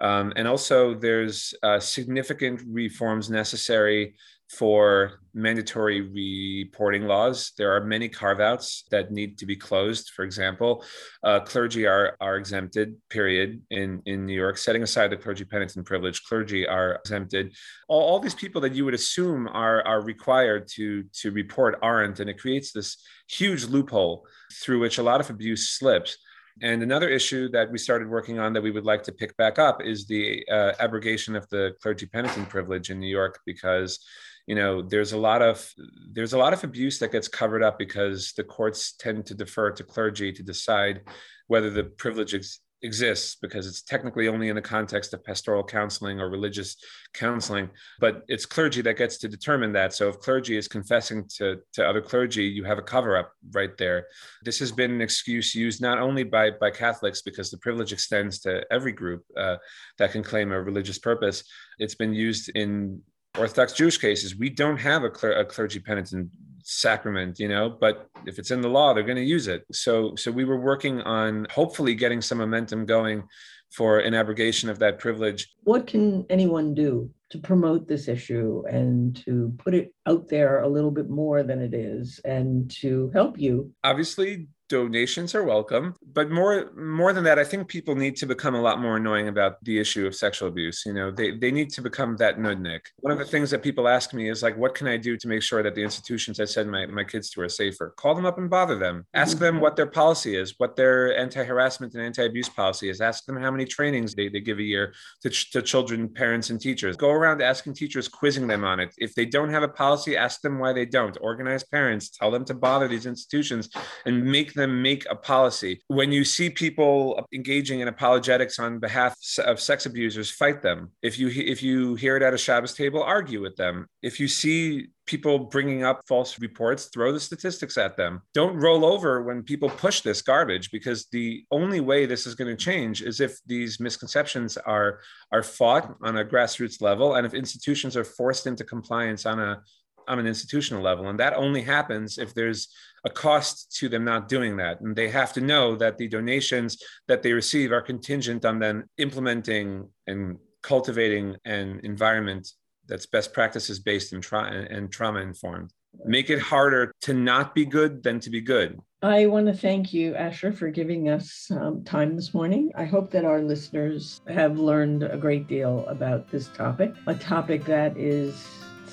Um, 0.00 0.32
and 0.36 0.46
also, 0.46 0.94
there's 0.94 1.54
uh, 1.62 1.80
significant 1.80 2.62
reforms 2.66 3.30
necessary 3.30 4.14
for 4.48 5.20
mandatory 5.34 6.00
reporting 6.00 7.02
laws. 7.02 7.52
There 7.58 7.74
are 7.74 7.84
many 7.84 8.08
carve 8.08 8.40
outs 8.40 8.84
that 8.90 9.10
need 9.10 9.38
to 9.38 9.46
be 9.46 9.56
closed. 9.56 10.10
For 10.14 10.24
example, 10.24 10.84
uh, 11.24 11.40
clergy 11.40 11.86
are, 11.86 12.16
are 12.20 12.36
exempted, 12.36 12.94
period, 13.10 13.60
in, 13.70 14.02
in 14.06 14.24
New 14.24 14.34
York. 14.34 14.56
Setting 14.56 14.82
aside 14.82 15.10
the 15.10 15.16
clergy 15.16 15.44
penitent 15.44 15.84
privilege, 15.84 16.22
clergy 16.24 16.66
are 16.66 16.94
exempted. 16.94 17.54
All, 17.88 18.00
all 18.00 18.20
these 18.20 18.34
people 18.34 18.60
that 18.62 18.74
you 18.74 18.84
would 18.84 18.94
assume 18.94 19.48
are, 19.48 19.82
are 19.86 20.00
required 20.00 20.68
to, 20.74 21.02
to 21.20 21.30
report 21.32 21.78
aren't. 21.82 22.20
And 22.20 22.30
it 22.30 22.38
creates 22.38 22.72
this 22.72 22.96
huge 23.28 23.64
loophole 23.64 24.26
through 24.62 24.80
which 24.80 24.98
a 24.98 25.02
lot 25.02 25.20
of 25.20 25.28
abuse 25.28 25.70
slips. 25.70 26.16
And 26.62 26.82
another 26.82 27.08
issue 27.10 27.50
that 27.50 27.70
we 27.70 27.76
started 27.76 28.08
working 28.08 28.38
on 28.38 28.54
that 28.54 28.62
we 28.62 28.70
would 28.70 28.86
like 28.86 29.02
to 29.02 29.12
pick 29.12 29.36
back 29.36 29.58
up 29.58 29.82
is 29.82 30.06
the 30.06 30.42
uh, 30.50 30.72
abrogation 30.80 31.36
of 31.36 31.46
the 31.50 31.74
clergy 31.82 32.06
penitent 32.06 32.48
privilege 32.48 32.88
in 32.88 32.98
New 32.98 33.08
York, 33.08 33.40
because 33.44 33.98
you 34.46 34.54
know 34.54 34.80
there's 34.80 35.12
a 35.12 35.18
lot 35.18 35.42
of 35.42 35.72
there's 36.12 36.32
a 36.32 36.38
lot 36.38 36.52
of 36.52 36.64
abuse 36.64 36.98
that 36.98 37.12
gets 37.12 37.28
covered 37.28 37.62
up 37.62 37.78
because 37.78 38.32
the 38.36 38.44
courts 38.44 38.92
tend 38.92 39.26
to 39.26 39.34
defer 39.34 39.70
to 39.72 39.84
clergy 39.84 40.32
to 40.32 40.42
decide 40.42 41.02
whether 41.48 41.70
the 41.70 41.84
privilege 41.84 42.34
ex- 42.34 42.60
exists 42.82 43.36
because 43.40 43.66
it's 43.66 43.82
technically 43.82 44.28
only 44.28 44.48
in 44.48 44.54
the 44.54 44.62
context 44.62 45.12
of 45.14 45.24
pastoral 45.24 45.64
counseling 45.64 46.20
or 46.20 46.28
religious 46.28 46.76
counseling. 47.14 47.70
But 48.00 48.22
it's 48.28 48.46
clergy 48.46 48.82
that 48.82 48.98
gets 48.98 49.16
to 49.18 49.28
determine 49.28 49.72
that. 49.72 49.94
So 49.94 50.08
if 50.08 50.20
clergy 50.20 50.56
is 50.56 50.68
confessing 50.68 51.26
to, 51.36 51.58
to 51.72 51.88
other 51.88 52.02
clergy 52.02 52.44
you 52.44 52.64
have 52.64 52.78
a 52.78 52.82
cover 52.82 53.16
up 53.16 53.32
right 53.52 53.76
there. 53.78 54.06
This 54.44 54.58
has 54.60 54.70
been 54.70 54.92
an 54.92 55.00
excuse 55.00 55.54
used 55.54 55.80
not 55.80 55.98
only 55.98 56.22
by 56.22 56.50
by 56.50 56.70
catholics 56.70 57.22
because 57.22 57.50
the 57.50 57.58
privilege 57.58 57.92
extends 57.92 58.38
to 58.40 58.64
every 58.70 58.92
group 58.92 59.24
uh, 59.36 59.56
that 59.98 60.12
can 60.12 60.22
claim 60.22 60.52
a 60.52 60.62
religious 60.62 60.98
purpose. 60.98 61.42
It's 61.78 61.96
been 61.96 62.14
used 62.14 62.50
in 62.54 63.02
Orthodox 63.38 63.72
Jewish 63.72 63.98
cases, 63.98 64.36
we 64.36 64.48
don't 64.48 64.78
have 64.78 65.04
a, 65.04 65.10
cler- 65.10 65.38
a 65.38 65.44
clergy 65.44 65.78
penitent 65.78 66.30
sacrament, 66.62 67.38
you 67.38 67.48
know, 67.48 67.68
but 67.68 68.08
if 68.26 68.38
it's 68.38 68.50
in 68.50 68.60
the 68.60 68.68
law, 68.68 68.92
they're 68.92 69.02
going 69.02 69.16
to 69.16 69.22
use 69.22 69.46
it. 69.46 69.64
So, 69.72 70.14
so 70.16 70.32
we 70.32 70.44
were 70.44 70.58
working 70.58 71.00
on 71.02 71.46
hopefully 71.50 71.94
getting 71.94 72.20
some 72.20 72.38
momentum 72.38 72.86
going 72.86 73.24
for 73.70 74.00
an 74.00 74.14
abrogation 74.14 74.68
of 74.68 74.78
that 74.78 74.98
privilege. 74.98 75.54
What 75.64 75.86
can 75.86 76.24
anyone 76.30 76.74
do 76.74 77.10
to 77.30 77.38
promote 77.38 77.88
this 77.88 78.08
issue 78.08 78.62
and 78.68 79.16
to 79.24 79.52
put 79.58 79.74
it 79.74 79.92
out 80.06 80.28
there 80.28 80.62
a 80.62 80.68
little 80.68 80.90
bit 80.90 81.08
more 81.10 81.42
than 81.42 81.60
it 81.60 81.74
is 81.74 82.20
and 82.24 82.70
to 82.80 83.10
help 83.12 83.38
you? 83.38 83.72
Obviously, 83.84 84.48
donations 84.68 85.34
are 85.34 85.44
welcome 85.44 85.94
but 86.12 86.30
more 86.30 86.72
more 86.76 87.12
than 87.12 87.24
that 87.24 87.38
i 87.38 87.44
think 87.44 87.68
people 87.68 87.94
need 87.94 88.16
to 88.16 88.26
become 88.26 88.54
a 88.54 88.60
lot 88.60 88.80
more 88.80 88.96
annoying 88.96 89.28
about 89.28 89.62
the 89.64 89.78
issue 89.78 90.06
of 90.06 90.14
sexual 90.14 90.48
abuse 90.48 90.84
you 90.86 90.92
know 90.92 91.10
they, 91.10 91.36
they 91.36 91.50
need 91.50 91.70
to 91.70 91.82
become 91.82 92.16
that 92.16 92.38
nudnik. 92.38 92.80
One 92.98 93.12
of 93.12 93.18
the 93.18 93.24
things 93.24 93.50
that 93.50 93.62
people 93.62 93.88
ask 93.88 94.12
me 94.12 94.28
is 94.28 94.42
like 94.42 94.56
what 94.56 94.74
can 94.74 94.86
i 94.86 94.96
do 94.96 95.16
to 95.16 95.28
make 95.28 95.42
sure 95.42 95.62
that 95.62 95.74
the 95.74 95.82
institutions 95.82 96.40
i 96.40 96.44
send 96.44 96.70
my, 96.70 96.86
my 96.86 97.04
kids 97.04 97.30
to 97.30 97.40
are 97.40 97.48
safer? 97.48 97.94
Call 97.96 98.14
them 98.14 98.26
up 98.26 98.38
and 98.38 98.50
bother 98.50 98.78
them. 98.78 99.06
Ask 99.14 99.38
them 99.38 99.60
what 99.60 99.76
their 99.76 99.86
policy 99.86 100.36
is 100.36 100.54
what 100.58 100.76
their 100.76 101.16
anti-harassment 101.16 101.94
and 101.94 102.02
anti-abuse 102.02 102.48
policy 102.48 102.88
is. 102.88 103.00
Ask 103.00 103.24
them 103.26 103.36
how 103.36 103.50
many 103.50 103.64
trainings 103.64 104.14
they, 104.14 104.28
they 104.28 104.40
give 104.40 104.58
a 104.58 104.62
year 104.62 104.94
to, 105.22 105.30
ch- 105.30 105.50
to 105.52 105.62
children 105.62 106.08
parents 106.08 106.50
and 106.50 106.60
teachers. 106.60 106.96
Go 106.96 107.10
around 107.10 107.42
asking 107.42 107.74
teachers 107.74 108.08
quizzing 108.08 108.46
them 108.46 108.64
on 108.64 108.80
it. 108.80 108.94
If 108.98 109.14
they 109.14 109.26
don't 109.26 109.50
have 109.50 109.62
a 109.62 109.68
policy 109.68 110.16
ask 110.16 110.40
them 110.40 110.58
why 110.58 110.72
they 110.72 110.86
don't. 110.86 111.16
Organize 111.20 111.64
parents 111.64 112.10
tell 112.10 112.30
them 112.30 112.44
to 112.46 112.54
bother 112.54 112.88
these 112.88 113.06
institutions 113.06 113.70
and 114.04 114.24
make 114.24 114.54
them 114.56 114.82
make 114.82 115.06
a 115.08 115.14
policy. 115.14 115.80
When 115.88 116.12
you 116.12 116.24
see 116.24 116.50
people 116.50 117.26
engaging 117.32 117.80
in 117.80 117.88
apologetics 117.88 118.58
on 118.58 118.78
behalf 118.78 119.16
of 119.38 119.60
sex 119.60 119.86
abusers, 119.86 120.30
fight 120.30 120.62
them. 120.62 120.90
If 121.02 121.18
you 121.18 121.28
if 121.28 121.62
you 121.62 121.94
hear 121.94 122.16
it 122.16 122.22
at 122.22 122.34
a 122.34 122.38
Shabbos 122.38 122.74
table, 122.74 123.02
argue 123.02 123.40
with 123.40 123.56
them. 123.56 123.86
If 124.02 124.18
you 124.18 124.28
see 124.28 124.88
people 125.06 125.38
bringing 125.38 125.84
up 125.84 126.00
false 126.08 126.40
reports, 126.40 126.86
throw 126.86 127.12
the 127.12 127.20
statistics 127.20 127.78
at 127.78 127.96
them. 127.96 128.22
Don't 128.34 128.56
roll 128.56 128.84
over 128.84 129.22
when 129.22 129.42
people 129.42 129.70
push 129.70 130.00
this 130.00 130.20
garbage 130.20 130.70
because 130.70 131.06
the 131.12 131.44
only 131.50 131.80
way 131.80 132.06
this 132.06 132.26
is 132.26 132.34
going 132.34 132.54
to 132.54 132.64
change 132.64 133.02
is 133.02 133.20
if 133.20 133.38
these 133.46 133.78
misconceptions 133.78 134.56
are 134.56 135.00
are 135.32 135.42
fought 135.42 135.96
on 136.02 136.18
a 136.18 136.24
grassroots 136.24 136.80
level 136.82 137.14
and 137.14 137.26
if 137.26 137.34
institutions 137.34 137.96
are 137.96 138.04
forced 138.04 138.46
into 138.46 138.64
compliance 138.64 139.26
on 139.26 139.38
a 139.38 139.62
on 140.08 140.18
an 140.18 140.26
institutional 140.26 140.82
level. 140.82 141.08
And 141.08 141.18
that 141.20 141.34
only 141.34 141.62
happens 141.62 142.18
if 142.18 142.34
there's 142.34 142.68
a 143.04 143.10
cost 143.10 143.76
to 143.78 143.88
them 143.88 144.04
not 144.04 144.28
doing 144.28 144.56
that. 144.56 144.80
And 144.80 144.94
they 144.94 145.08
have 145.08 145.32
to 145.34 145.40
know 145.40 145.76
that 145.76 145.98
the 145.98 146.08
donations 146.08 146.82
that 147.08 147.22
they 147.22 147.32
receive 147.32 147.72
are 147.72 147.82
contingent 147.82 148.44
on 148.44 148.58
them 148.58 148.84
implementing 148.98 149.88
and 150.06 150.38
cultivating 150.62 151.36
an 151.44 151.80
environment 151.84 152.48
that's 152.88 153.06
best 153.06 153.32
practices 153.32 153.78
based 153.78 154.12
and, 154.12 154.22
tra- 154.22 154.66
and 154.70 154.90
trauma 154.90 155.20
informed. 155.20 155.70
Make 156.04 156.28
it 156.30 156.40
harder 156.40 156.92
to 157.02 157.14
not 157.14 157.54
be 157.54 157.64
good 157.64 158.02
than 158.02 158.20
to 158.20 158.30
be 158.30 158.40
good. 158.40 158.78
I 159.02 159.26
want 159.26 159.46
to 159.46 159.54
thank 159.54 159.92
you, 159.92 160.14
Asher, 160.14 160.52
for 160.52 160.68
giving 160.68 161.08
us 161.08 161.48
um, 161.50 161.84
time 161.84 162.16
this 162.16 162.34
morning. 162.34 162.72
I 162.74 162.84
hope 162.84 163.10
that 163.12 163.24
our 163.24 163.40
listeners 163.40 164.20
have 164.26 164.58
learned 164.58 165.04
a 165.04 165.16
great 165.16 165.46
deal 165.46 165.86
about 165.86 166.30
this 166.30 166.48
topic, 166.48 166.92
a 167.06 167.14
topic 167.14 167.64
that 167.66 167.96
is 167.96 168.46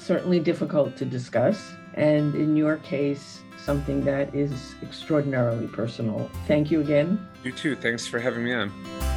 certainly 0.04 0.40
difficult 0.40 0.96
to 0.98 1.06
discuss. 1.06 1.72
And 1.94 2.36
in 2.36 2.56
your 2.56 2.78
case, 2.78 3.42
something 3.58 4.04
that 4.06 4.34
is 4.36 4.76
extraordinarily 4.82 5.68
personal. 5.68 6.30
Thank 6.48 6.72
you 6.72 6.82
again. 6.82 7.28
You 7.44 7.52
too. 7.52 7.76
Thanks 7.76 8.08
for 8.08 8.20
having 8.20 8.44
me 8.44 8.54
on. 8.54 9.13